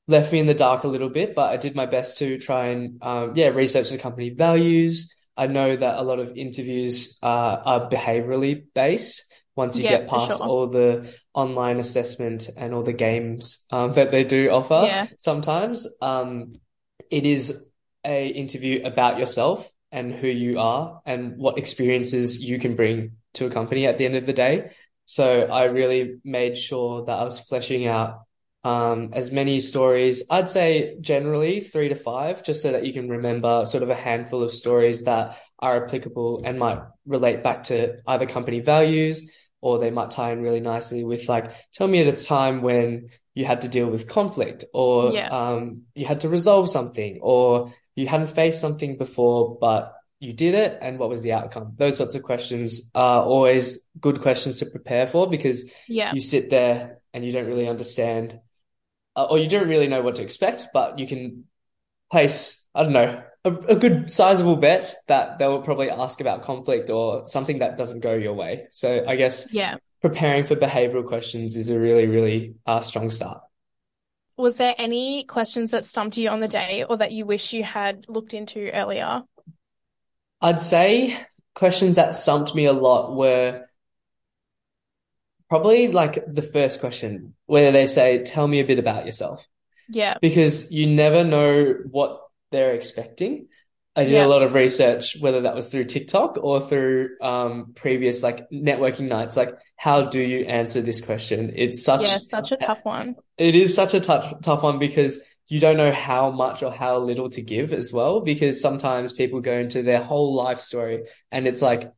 left 0.07 0.33
me 0.33 0.39
in 0.39 0.47
the 0.47 0.53
dark 0.53 0.83
a 0.83 0.87
little 0.87 1.09
bit, 1.09 1.35
but 1.35 1.51
I 1.51 1.57
did 1.57 1.75
my 1.75 1.85
best 1.85 2.17
to 2.19 2.37
try 2.37 2.67
and, 2.67 2.97
um, 3.01 3.33
yeah, 3.35 3.47
research 3.49 3.89
the 3.89 3.97
company 3.97 4.29
values. 4.29 5.13
I 5.37 5.47
know 5.47 5.75
that 5.75 5.99
a 5.99 6.03
lot 6.03 6.19
of 6.19 6.35
interviews, 6.35 7.17
uh, 7.23 7.57
are 7.63 7.89
behaviorally 7.89 8.65
based. 8.73 9.23
Once 9.55 9.77
you 9.77 9.83
Yeah, 9.83 9.99
get 9.99 10.07
past 10.07 10.37
sure. 10.37 10.47
all 10.47 10.67
the 10.67 11.13
online 11.33 11.79
assessment 11.79 12.49
and 12.57 12.73
all 12.73 12.83
the 12.83 12.93
games 12.93 13.65
um, 13.71 13.93
that 13.93 14.11
they 14.11 14.23
do 14.23 14.49
offer 14.49 15.07
sometimes, 15.17 15.87
um, 16.01 16.53
it 17.09 17.25
is 17.25 17.65
a 18.05 18.27
interview 18.27 18.83
about 18.83 19.19
yourself 19.19 19.69
and 19.91 20.13
who 20.13 20.27
you 20.27 20.59
are 20.59 21.01
and 21.05 21.37
what 21.37 21.57
experiences 21.57 22.41
you 22.43 22.59
can 22.59 22.75
bring 22.75 23.13
to 23.33 23.45
a 23.45 23.49
company 23.49 23.85
at 23.85 23.97
the 23.97 24.05
end 24.05 24.15
of 24.15 24.25
the 24.25 24.33
day. 24.33 24.71
So 25.05 25.43
I 25.43 25.65
really 25.65 26.19
made 26.23 26.57
sure 26.57 27.05
that 27.05 27.19
I 27.19 27.23
was 27.23 27.39
fleshing 27.39 27.87
out 27.87 28.21
um, 28.63 29.09
as 29.13 29.31
many 29.31 29.59
stories. 29.59 30.23
I'd 30.29 30.49
say 30.49 30.97
generally 31.01 31.61
three 31.61 31.89
to 31.89 31.95
five, 31.95 32.43
just 32.43 32.61
so 32.61 32.71
that 32.71 32.85
you 32.85 32.93
can 32.93 33.09
remember 33.09 33.65
sort 33.65 33.83
of 33.83 33.89
a 33.89 33.95
handful 33.95 34.43
of 34.43 34.51
stories 34.51 35.03
that 35.05 35.37
are 35.59 35.83
applicable 35.83 36.43
and 36.45 36.59
might 36.59 36.79
relate 37.05 37.43
back 37.43 37.63
to 37.63 37.97
either 38.07 38.25
company 38.25 38.59
values 38.59 39.31
or 39.61 39.79
they 39.79 39.91
might 39.91 40.11
tie 40.11 40.31
in 40.31 40.41
really 40.41 40.59
nicely 40.59 41.03
with 41.03 41.27
like, 41.27 41.51
tell 41.73 41.87
me 41.87 42.01
at 42.01 42.13
a 42.19 42.23
time 42.23 42.61
when 42.61 43.09
you 43.33 43.45
had 43.45 43.61
to 43.61 43.67
deal 43.67 43.89
with 43.89 44.07
conflict 44.07 44.63
or 44.73 45.13
Yeah. 45.13 45.27
um, 45.29 45.83
you 45.95 46.05
had 46.05 46.21
to 46.21 46.29
resolve 46.29 46.69
something 46.69 47.19
or 47.21 47.73
you 47.95 48.07
hadn't 48.07 48.27
faced 48.27 48.61
something 48.61 48.97
before, 48.97 49.57
but 49.59 49.93
you 50.19 50.33
did 50.33 50.53
it 50.53 50.77
and 50.81 50.99
what 50.99 51.09
was 51.09 51.21
the 51.23 51.33
outcome? 51.33 51.73
Those 51.77 51.97
sorts 51.97 52.15
of 52.15 52.23
questions 52.23 52.91
are 52.93 53.23
always 53.23 53.85
good 53.99 54.21
questions 54.21 54.59
to 54.59 54.65
prepare 54.67 55.07
for 55.07 55.29
because 55.29 55.69
Yeah. 55.87 56.13
you 56.13 56.21
sit 56.21 56.49
there 56.49 56.99
and 57.13 57.25
you 57.25 57.31
don't 57.31 57.47
really 57.47 57.67
understand 57.67 58.39
uh, 59.15 59.25
or 59.25 59.37
you 59.39 59.49
don't 59.49 59.67
really 59.67 59.87
know 59.87 60.01
what 60.01 60.15
to 60.15 60.21
expect, 60.21 60.67
but 60.73 60.99
you 60.99 61.07
can 61.07 61.45
place, 62.11 62.65
I 62.73 62.83
don't 62.83 62.93
know, 62.93 63.23
a, 63.43 63.51
a 63.51 63.75
good 63.75 64.11
sizable 64.11 64.55
bet 64.55 64.93
that 65.07 65.39
they 65.39 65.47
will 65.47 65.61
probably 65.63 65.89
ask 65.89 66.21
about 66.21 66.43
conflict 66.43 66.89
or 66.89 67.27
something 67.27 67.59
that 67.59 67.75
doesn't 67.77 68.01
go 68.01 68.13
your 68.13 68.33
way. 68.33 68.67
So 68.71 69.03
I 69.07 69.15
guess 69.15 69.51
Yeah. 69.51 69.75
preparing 70.01 70.45
for 70.45 70.55
behavioral 70.55 71.05
questions 71.05 71.55
is 71.55 71.69
a 71.69 71.79
really, 71.79 72.05
really 72.07 72.55
uh, 72.65 72.81
strong 72.81 73.11
start. 73.11 73.41
Was 74.41 74.57
there 74.57 74.73
any 74.79 75.23
questions 75.23 75.69
that 75.69 75.85
stumped 75.85 76.17
you 76.17 76.27
on 76.29 76.39
the 76.39 76.47
day 76.47 76.83
or 76.89 76.97
that 76.97 77.11
you 77.11 77.27
wish 77.27 77.53
you 77.53 77.63
had 77.63 78.05
looked 78.07 78.33
into 78.33 78.71
earlier? 78.71 79.21
I'd 80.41 80.59
say 80.59 81.15
questions 81.53 81.97
that 81.97 82.15
stumped 82.15 82.55
me 82.55 82.65
a 82.65 82.73
lot 82.73 83.15
were 83.15 83.67
probably 85.47 85.89
like 85.89 86.23
the 86.27 86.41
first 86.41 86.79
question 86.79 87.35
where 87.45 87.71
they 87.71 87.85
say, 87.85 88.23
tell 88.23 88.47
me 88.47 88.59
a 88.59 88.65
bit 88.65 88.79
about 88.79 89.05
yourself. 89.05 89.45
Yeah. 89.87 90.17
because 90.21 90.71
you 90.71 90.87
never 90.87 91.23
know 91.23 91.75
what 91.91 92.21
they're 92.49 92.73
expecting. 92.73 93.47
I 93.95 94.05
did 94.05 94.13
Yeah. 94.13 94.25
a 94.25 94.27
lot 94.27 94.41
of 94.41 94.53
research, 94.53 95.17
whether 95.19 95.41
that 95.41 95.53
was 95.55 95.69
through 95.69 95.85
TikTok 95.85 96.37
or 96.41 96.61
through 96.61 97.09
um, 97.21 97.73
previous 97.75 98.23
like 98.23 98.49
networking 98.49 99.07
nights. 99.09 99.35
Like, 99.35 99.53
how 99.75 100.03
do 100.03 100.21
you 100.21 100.45
answer 100.45 100.81
this 100.81 101.01
question? 101.01 101.51
It's 101.55 101.83
such 101.83 102.03
Yeah, 102.03 102.19
such 102.29 102.51
a 102.53 102.57
tough 102.57 102.79
one. 102.83 103.15
it 103.37 103.55
is 103.55 103.75
such 103.75 103.93
a 103.93 103.99
tough 103.99 104.41
tough 104.41 104.63
one 104.63 104.79
because 104.79 105.19
you 105.47 105.59
don't 105.59 105.75
know 105.75 105.91
how 105.91 106.31
much 106.31 106.63
or 106.63 106.71
how 106.71 106.99
little 106.99 107.29
to 107.31 107.41
give 107.41 107.73
as 107.73 107.91
well. 107.91 108.21
Because 108.21 108.61
sometimes 108.61 109.11
people 109.11 109.41
go 109.41 109.57
into 109.57 109.81
their 109.81 110.01
whole 110.01 110.33
life 110.35 110.61
story, 110.61 111.03
and 111.31 111.45
it's 111.45 111.61
like 111.61 111.91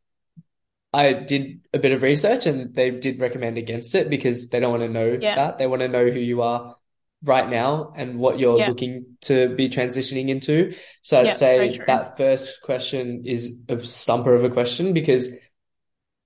I 0.92 1.14
did 1.14 1.62
a 1.74 1.80
bit 1.80 1.92
of 1.92 2.02
research, 2.02 2.46
and 2.48 2.74
they 2.74 2.92
did 2.92 3.20
recommend 3.20 3.58
against 3.58 3.96
it 3.96 4.10
because 4.10 4.50
they 4.50 4.60
don't 4.60 4.72
want 4.72 4.84
to 4.84 4.90
know 4.90 5.18
Yeah. 5.22 5.36
that. 5.36 5.58
They 5.60 5.68
want 5.68 5.82
to 5.82 5.88
know 5.88 6.08
who 6.08 6.20
you 6.20 6.42
are 6.42 6.76
right 7.24 7.50
now 7.50 7.94
and 7.96 8.20
what 8.20 8.40
you're 8.40 8.58
Yeah. 8.58 8.68
looking 8.68 9.06
to 9.22 9.56
be 9.56 9.70
transitioning 9.70 10.30
into. 10.30 10.74
So 11.02 11.20
I'd 11.20 11.28
Yeah, 11.28 11.34
say 11.34 11.84
that 11.88 12.18
first 12.18 12.62
question 12.62 13.24
is 13.26 13.60
a 13.70 13.80
stumper 13.80 14.36
of 14.36 14.44
a 14.44 14.50
question 14.50 14.94
because 14.94 15.32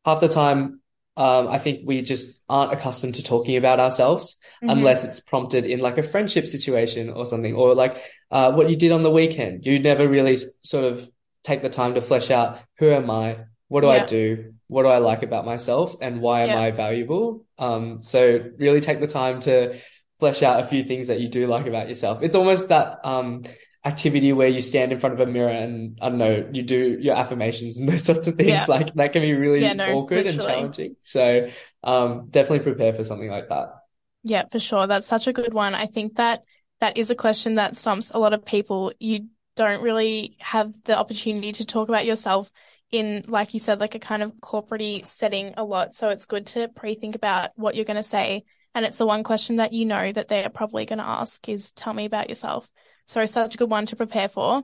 half 0.06 0.22
the 0.22 0.28
time, 0.28 0.82
um, 1.18 1.48
I 1.48 1.58
think 1.58 1.82
we 1.86 2.02
just 2.02 2.44
aren't 2.48 2.74
accustomed 2.74 3.16
to 3.16 3.24
talking 3.24 3.58
about 3.58 3.80
ourselves 3.80 4.38
Mhm. 4.62 4.70
unless 4.72 5.04
it's 5.04 5.20
prompted 5.20 5.66
in 5.66 5.80
like 5.80 5.98
a 5.98 6.04
friendship 6.04 6.48
situation 6.48 7.10
or 7.10 7.26
something, 7.26 7.56
or 7.56 7.74
like 7.74 7.98
uh, 8.32 8.52
what 8.52 8.70
you 8.70 8.76
did 8.76 8.92
on 8.92 9.04
the 9.04 9.12
weekend. 9.12 9.66
You 9.66 9.80
never 9.80 10.08
really 10.08 10.38
sort 10.62 10.86
of 10.86 11.10
take 11.44 11.62
the 11.62 11.70
time 11.70 11.96
to 11.96 12.02
flesh 12.02 12.30
out 12.30 12.60
who 12.78 12.90
am 12.92 13.10
I? 13.10 13.38
What 13.68 13.82
do 13.82 13.90
I 13.90 14.00
do? 14.00 14.54
What 14.68 14.84
do 14.84 14.90
I 14.90 15.00
like 15.00 15.24
about 15.24 15.46
myself? 15.46 15.96
And 16.02 16.22
why 16.22 16.42
am 16.42 16.56
I 16.56 16.72
valuable? 16.72 17.46
Um, 17.58 18.02
so 18.02 18.52
really 18.58 18.80
take 18.80 19.00
the 19.00 19.08
time 19.08 19.40
to 19.42 19.78
flesh 20.20 20.44
out 20.44 20.60
a 20.60 20.64
few 20.64 20.84
things 20.84 21.08
that 21.08 21.20
you 21.20 21.28
do 21.28 21.48
like 21.48 21.68
about 21.68 21.88
yourself. 21.88 22.20
It's 22.22 22.36
almost 22.36 22.70
that 22.70 23.00
um, 23.04 23.44
activity 23.86 24.34
where 24.34 24.48
you 24.48 24.62
stand 24.62 24.92
in 24.92 25.00
front 25.00 25.20
of 25.20 25.28
a 25.28 25.32
mirror 25.32 25.50
and 25.50 25.98
I 26.02 26.10
don't 26.10 26.18
know, 26.18 26.50
you 26.52 26.64
do 26.64 26.98
your 27.00 27.16
affirmations 27.16 27.78
and 27.78 27.88
those 27.90 28.04
sorts 28.04 28.28
of 28.28 28.36
things. 28.36 28.50
Yeah. 28.50 28.66
Like 28.68 28.94
that 28.96 29.14
can 29.14 29.22
be 29.22 29.34
really 29.34 29.62
Yeah, 29.62 29.74
no, 29.74 30.00
awkward 30.00 30.28
and 30.28 30.42
challenging. 30.42 30.96
So 31.04 31.50
um, 31.84 32.28
definitely 32.30 32.64
prepare 32.64 32.94
for 32.94 33.04
something 33.04 33.30
like 33.30 33.50
that. 33.50 33.76
Yeah, 34.24 34.46
for 34.52 34.60
sure. 34.60 34.88
That's 34.88 35.08
such 35.08 35.28
a 35.28 35.34
good 35.34 35.54
one. 35.54 35.74
I 35.74 35.86
think 35.86 36.16
that 36.16 36.44
that 36.80 36.98
is 36.98 37.10
a 37.10 37.16
question 37.16 37.56
that 37.56 37.76
stumps 37.76 38.12
a 38.12 38.20
lot 38.20 38.34
of 38.34 38.46
people. 38.46 38.92
You 39.00 39.28
don't 39.56 39.82
really 39.82 40.38
have 40.40 40.72
the 40.84 40.98
opportunity 40.98 41.52
to 41.54 41.66
talk 41.66 41.90
about 41.90 42.06
yourself 42.06 42.52
in, 42.92 43.26
like 43.28 43.54
you 43.54 43.60
said, 43.60 43.80
like 43.80 43.96
a 43.96 44.00
kind 44.00 44.24
of 44.24 44.40
corporate 44.42 45.06
setting 45.08 45.54
a 45.58 45.64
lot. 45.64 45.94
So 45.94 46.10
it's 46.10 46.26
good 46.26 46.48
to 46.48 46.68
pre-think 46.68 47.16
about 47.16 47.52
what 47.56 47.76
you're 47.76 47.86
going 47.86 47.98
to 47.98 48.04
say. 48.04 48.44
And 48.78 48.86
it's 48.86 49.00
the 49.00 49.08
one 49.08 49.24
question 49.24 49.56
that 49.56 49.74
you 49.74 49.88
know 49.88 50.12
that 50.12 50.28
they 50.28 50.44
are 50.44 50.50
probably 50.50 50.86
going 50.86 51.00
to 51.00 51.04
ask 51.04 51.50
is 51.50 51.72
tell 51.72 51.96
me 51.96 52.06
about 52.06 52.30
yourself. 52.30 52.70
So 53.08 53.26
such 53.26 53.56
a 53.56 53.58
good 53.58 53.72
one 53.72 53.88
to 53.88 53.96
prepare 53.96 54.28
for. 54.28 54.62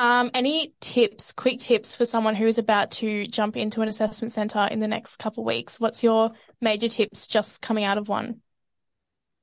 Um, 0.00 0.32
any 0.34 0.72
tips, 0.80 1.30
quick 1.30 1.60
tips 1.60 1.94
for 1.94 2.04
someone 2.06 2.34
who 2.34 2.48
is 2.48 2.58
about 2.58 2.90
to 2.92 3.28
jump 3.28 3.56
into 3.56 3.82
an 3.82 3.88
assessment 3.88 4.32
center 4.32 4.66
in 4.68 4.80
the 4.80 4.88
next 4.88 5.18
couple 5.18 5.44
of 5.44 5.46
weeks? 5.46 5.78
What's 5.78 6.02
your 6.02 6.32
major 6.60 6.88
tips 6.88 7.28
just 7.28 7.62
coming 7.62 7.84
out 7.84 7.98
of 7.98 8.08
one? 8.08 8.40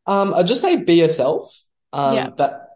Um, 0.06 0.34
I'd 0.34 0.48
just 0.48 0.60
say 0.60 0.76
be 0.76 0.96
yourself. 0.96 1.64
Um, 1.94 2.14
Yeah. 2.14 2.30
that 2.36 2.72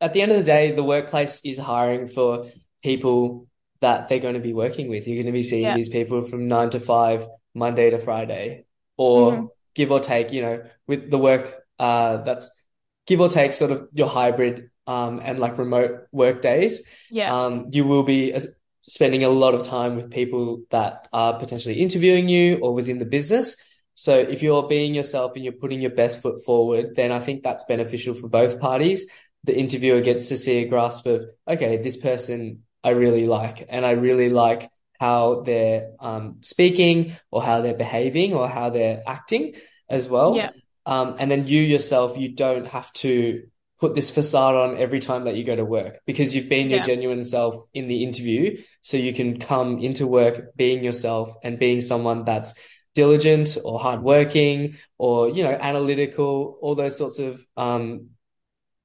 at 0.00 0.12
the 0.12 0.22
end 0.22 0.32
of 0.32 0.38
the 0.38 0.44
day, 0.44 0.72
the 0.72 0.82
workplace 0.82 1.40
is 1.44 1.56
hiring 1.56 2.08
for 2.08 2.46
people 2.82 3.46
that 3.80 4.08
they're 4.08 4.18
going 4.18 4.34
to 4.34 4.40
be 4.40 4.54
working 4.54 4.88
with. 4.88 5.06
You're 5.06 5.22
going 5.22 5.26
to 5.26 5.38
be 5.38 5.44
seeing 5.44 5.62
Yeah. 5.62 5.76
these 5.76 5.88
people 5.88 6.24
from 6.24 6.48
nine 6.48 6.70
to 6.70 6.80
five, 6.80 7.28
Monday 7.54 7.90
to 7.90 8.00
Friday, 8.00 8.64
or 8.96 9.32
Mhm. 9.34 9.48
Give 9.74 9.90
or 9.90 10.00
take, 10.00 10.32
you 10.32 10.42
know, 10.42 10.62
with 10.86 11.10
the 11.10 11.18
work, 11.18 11.62
uh, 11.78 12.18
that's 12.18 12.50
give 13.06 13.20
or 13.20 13.28
take 13.28 13.54
sort 13.54 13.70
of 13.70 13.88
your 13.92 14.08
hybrid, 14.08 14.70
um, 14.86 15.20
and 15.22 15.38
like 15.38 15.58
remote 15.58 16.06
work 16.12 16.42
days. 16.42 16.82
Yeah. 17.10 17.34
Um, 17.34 17.68
you 17.70 17.84
will 17.84 18.02
be 18.02 18.34
uh, 18.34 18.40
spending 18.82 19.24
a 19.24 19.28
lot 19.28 19.54
of 19.54 19.64
time 19.66 19.96
with 19.96 20.10
people 20.10 20.62
that 20.70 21.08
are 21.12 21.38
potentially 21.38 21.80
interviewing 21.80 22.28
you 22.28 22.58
or 22.58 22.74
within 22.74 22.98
the 22.98 23.04
business. 23.04 23.56
So 23.94 24.18
if 24.18 24.42
you're 24.42 24.66
being 24.68 24.94
yourself 24.94 25.32
and 25.34 25.44
you're 25.44 25.52
putting 25.52 25.80
your 25.80 25.90
best 25.90 26.22
foot 26.22 26.44
forward, 26.44 26.96
then 26.96 27.12
I 27.12 27.20
think 27.20 27.42
that's 27.42 27.64
beneficial 27.64 28.14
for 28.14 28.28
both 28.28 28.58
parties. 28.58 29.06
The 29.44 29.56
interviewer 29.56 30.00
gets 30.00 30.28
to 30.28 30.36
see 30.36 30.58
a 30.58 30.68
grasp 30.68 31.06
of, 31.06 31.26
okay, 31.46 31.76
this 31.76 31.96
person 31.96 32.62
I 32.82 32.90
really 32.90 33.26
like, 33.26 33.66
and 33.68 33.84
I 33.84 33.92
really 33.92 34.30
like 34.30 34.70
how 35.02 35.42
they're 35.42 35.90
um, 35.98 36.36
speaking 36.42 37.16
or 37.32 37.42
how 37.42 37.60
they're 37.60 37.82
behaving 37.86 38.34
or 38.34 38.48
how 38.48 38.70
they're 38.70 39.02
acting 39.04 39.54
as 39.88 40.06
well. 40.06 40.36
Yeah. 40.36 40.50
Um, 40.86 41.16
and 41.18 41.28
then 41.28 41.48
you 41.48 41.60
yourself, 41.60 42.16
you 42.16 42.28
don't 42.28 42.68
have 42.68 42.92
to 43.04 43.42
put 43.80 43.96
this 43.96 44.10
facade 44.10 44.54
on 44.54 44.78
every 44.78 45.00
time 45.00 45.24
that 45.24 45.34
you 45.34 45.42
go 45.42 45.56
to 45.56 45.64
work 45.64 45.98
because 46.06 46.36
you've 46.36 46.48
been 46.48 46.70
your 46.70 46.84
genuine 46.84 47.24
self 47.24 47.56
in 47.74 47.88
the 47.88 48.04
interview. 48.04 48.62
So 48.82 48.96
you 48.96 49.12
can 49.12 49.40
come 49.40 49.80
into 49.80 50.06
work 50.06 50.54
being 50.54 50.84
yourself 50.84 51.34
and 51.42 51.58
being 51.58 51.80
someone 51.80 52.24
that's 52.24 52.54
diligent 52.94 53.58
or 53.64 53.80
hardworking 53.80 54.76
or, 54.98 55.30
you 55.30 55.42
know, 55.42 55.56
analytical, 55.70 56.58
all 56.62 56.76
those 56.76 56.96
sorts 56.96 57.18
of 57.18 57.44
um, 57.56 58.10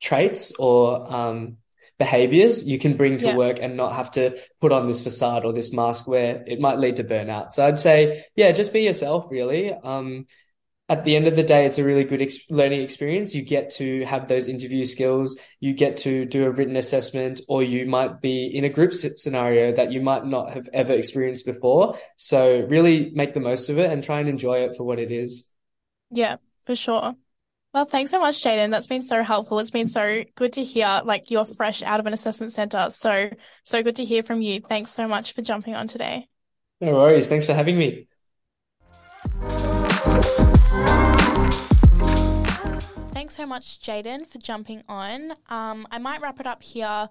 traits 0.01 0.51
or 0.57 1.13
um, 1.13 1.57
behaviors 1.99 2.67
you 2.67 2.77
can 2.77 2.95
bring 2.95 3.17
to 3.19 3.27
Yeah. 3.27 3.35
work 3.35 3.57
and 3.61 3.75
not 3.75 3.93
have 3.93 4.11
to 4.11 4.37
put 4.61 4.71
on 4.71 4.87
this 4.87 5.01
facade 5.01 5.45
or 5.45 5.53
this 5.53 5.73
mask 5.73 6.07
where 6.07 6.43
it 6.47 6.59
might 6.59 6.77
lead 6.77 6.97
to 6.97 7.03
burnout. 7.03 7.53
So 7.53 7.65
I'd 7.65 7.79
say, 7.79 8.25
yeah, 8.35 8.51
just 8.51 8.73
be 8.73 8.81
yourself, 8.81 9.25
really. 9.29 9.73
Um, 9.73 10.27
at 10.89 11.03
the 11.03 11.17
end 11.17 11.27
of 11.27 11.35
the 11.35 11.43
day, 11.43 11.65
it's 11.65 11.79
a 11.79 11.83
really 11.83 12.05
good 12.05 12.21
ex 12.21 12.49
learning 12.49 12.81
experience. 12.81 13.35
You 13.35 13.41
get 13.41 13.71
to 13.71 14.05
have 14.05 14.27
those 14.27 14.47
interview 14.47 14.85
skills. 14.85 15.37
You 15.59 15.73
get 15.73 15.97
to 15.97 16.23
do 16.23 16.45
a 16.45 16.51
written 16.51 16.77
assessment, 16.77 17.41
or 17.49 17.61
you 17.61 17.85
might 17.85 18.21
be 18.21 18.45
in 18.45 18.63
a 18.63 18.69
group 18.69 18.93
scenario 18.93 19.73
that 19.73 19.91
you 19.91 19.99
might 19.99 20.25
not 20.25 20.53
have 20.53 20.69
ever 20.71 20.93
experienced 20.93 21.45
before. 21.45 21.97
So 22.15 22.65
really 22.69 23.11
make 23.13 23.33
the 23.33 23.41
most 23.41 23.67
of 23.67 23.79
it 23.79 23.91
and 23.91 24.01
try 24.01 24.21
and 24.21 24.29
enjoy 24.29 24.59
it 24.59 24.77
for 24.77 24.85
what 24.85 24.99
it 24.99 25.11
is. 25.11 25.49
Yeah, 26.09 26.37
for 26.65 26.75
sure. 26.75 27.15
Well, 27.77 27.85
thanks 27.85 28.09
so 28.09 28.19
much, 28.19 28.43
Jadyn. 28.43 28.71
That's 28.71 28.87
been 28.87 29.03
so 29.03 29.21
helpful. 29.21 29.59
It's 29.59 29.69
been 29.69 29.85
so 29.85 30.23
good 30.33 30.53
to 30.53 30.63
hear, 30.63 31.03
like 31.05 31.29
you're 31.29 31.45
fresh 31.45 31.83
out 31.83 31.99
of 31.99 32.07
an 32.07 32.13
assessment 32.13 32.51
center. 32.51 32.87
So, 32.89 33.29
so 33.61 33.83
good 33.83 33.97
to 33.97 34.03
hear 34.03 34.23
from 34.23 34.41
you. 34.41 34.61
Thanks 34.61 34.89
so 34.89 35.07
much 35.07 35.33
for 35.33 35.43
jumping 35.43 35.75
on 35.75 35.87
today. 35.87 36.27
No 36.81 36.93
worries. 36.93 37.27
Thanks 37.27 37.45
for 37.45 37.53
having 37.53 37.77
me. 37.77 38.07
Thanks 43.11 43.35
so 43.35 43.45
much, 43.45 43.79
Jadyn, 43.79 44.25
for 44.25 44.39
jumping 44.39 44.81
on. 44.89 45.33
Um, 45.47 45.85
I 45.91 45.99
might 45.99 46.19
wrap 46.19 46.39
it 46.39 46.47
up 46.47 46.63
here. 46.63 47.09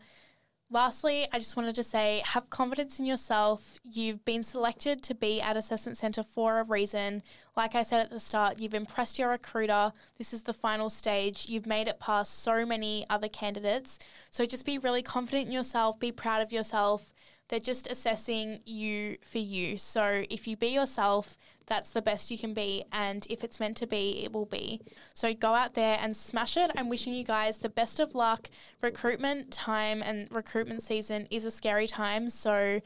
Lastly, 0.69 1.29
I 1.33 1.39
just 1.39 1.57
wanted 1.57 1.77
to 1.77 1.85
say 1.85 2.23
have 2.27 2.51
confidence 2.51 2.99
in 2.99 3.07
yourself. 3.07 3.79
You've 3.85 4.25
been 4.25 4.43
selected 4.43 5.01
to 5.05 5.15
be 5.15 5.41
at 5.41 5.57
Assessment 5.57 5.97
Centre 5.97 6.25
for 6.25 6.59
a 6.59 6.65
reason. 6.65 7.23
Like 7.57 7.77
I 7.77 7.83
said 7.83 8.01
at 8.01 8.11
the 8.11 8.19
start, 8.19 8.59
you've 8.59 8.75
impressed 8.75 9.17
your 9.17 9.29
recruiter. 9.29 9.93
This 10.19 10.33
is 10.35 10.43
the 10.43 10.53
final 10.53 10.91
stage. 10.91 11.47
You've 11.49 11.67
made 11.67 11.87
it 11.87 12.01
past 12.01 12.43
so 12.43 12.67
many 12.67 13.07
other 13.09 13.29
candidates. 13.29 14.01
So 14.33 14.45
just 14.45 14.67
be 14.67 14.77
really 14.77 15.03
confident 15.03 15.47
in 15.47 15.53
yourself, 15.53 16.01
be 16.01 16.11
proud 16.11 16.43
of 16.43 16.53
yourself. 16.53 17.15
They're 17.49 17.61
just 17.61 17.89
assessing 17.89 18.59
you 18.67 19.19
for 19.23 19.39
you. 19.39 19.79
So 19.79 20.25
if 20.29 20.49
you 20.49 20.57
be 20.57 20.69
yourself, 20.69 21.39
that's 21.67 21.91
the 21.91 22.03
best 22.03 22.31
you 22.31 22.39
can 22.39 22.55
be. 22.55 22.85
And 22.93 23.27
if 23.29 23.43
it's 23.43 23.61
meant 23.61 23.77
to 23.79 23.87
be, 23.87 24.23
it 24.25 24.33
will 24.33 24.47
be. 24.47 24.81
So 25.15 25.35
go 25.35 25.55
out 25.55 25.75
there 25.75 25.99
and 26.01 26.17
smash 26.17 26.57
it. 26.57 26.71
I'm 26.77 26.89
wishing 26.89 27.13
you 27.13 27.25
guys 27.25 27.59
the 27.59 27.69
best 27.69 28.01
of 28.01 28.15
luck. 28.15 28.49
Recruitment 28.83 29.51
time 29.51 30.03
and 30.03 30.29
recruitment 30.31 30.83
season 30.83 31.27
is 31.31 31.45
a 31.45 31.51
scary 31.51 31.87
time. 31.87 32.29
So 32.29 32.81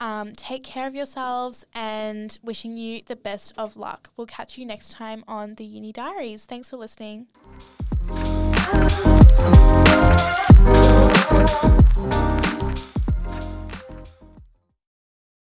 um, 0.00 0.32
take 0.32 0.64
care 0.64 0.88
of 0.88 0.94
yourselves 0.94 1.64
and 1.74 2.36
wishing 2.42 2.76
you 2.76 3.02
the 3.06 3.16
best 3.16 3.52
of 3.56 3.76
luck. 3.76 4.10
We'll 4.16 4.26
catch 4.26 4.58
you 4.58 4.66
next 4.66 4.90
time 4.90 5.22
on 5.28 5.54
the 5.54 5.64
Uni 5.64 5.92
Diaries. 5.92 6.44
Thanks 6.44 6.70
for 6.70 6.76
listening. 6.76 7.28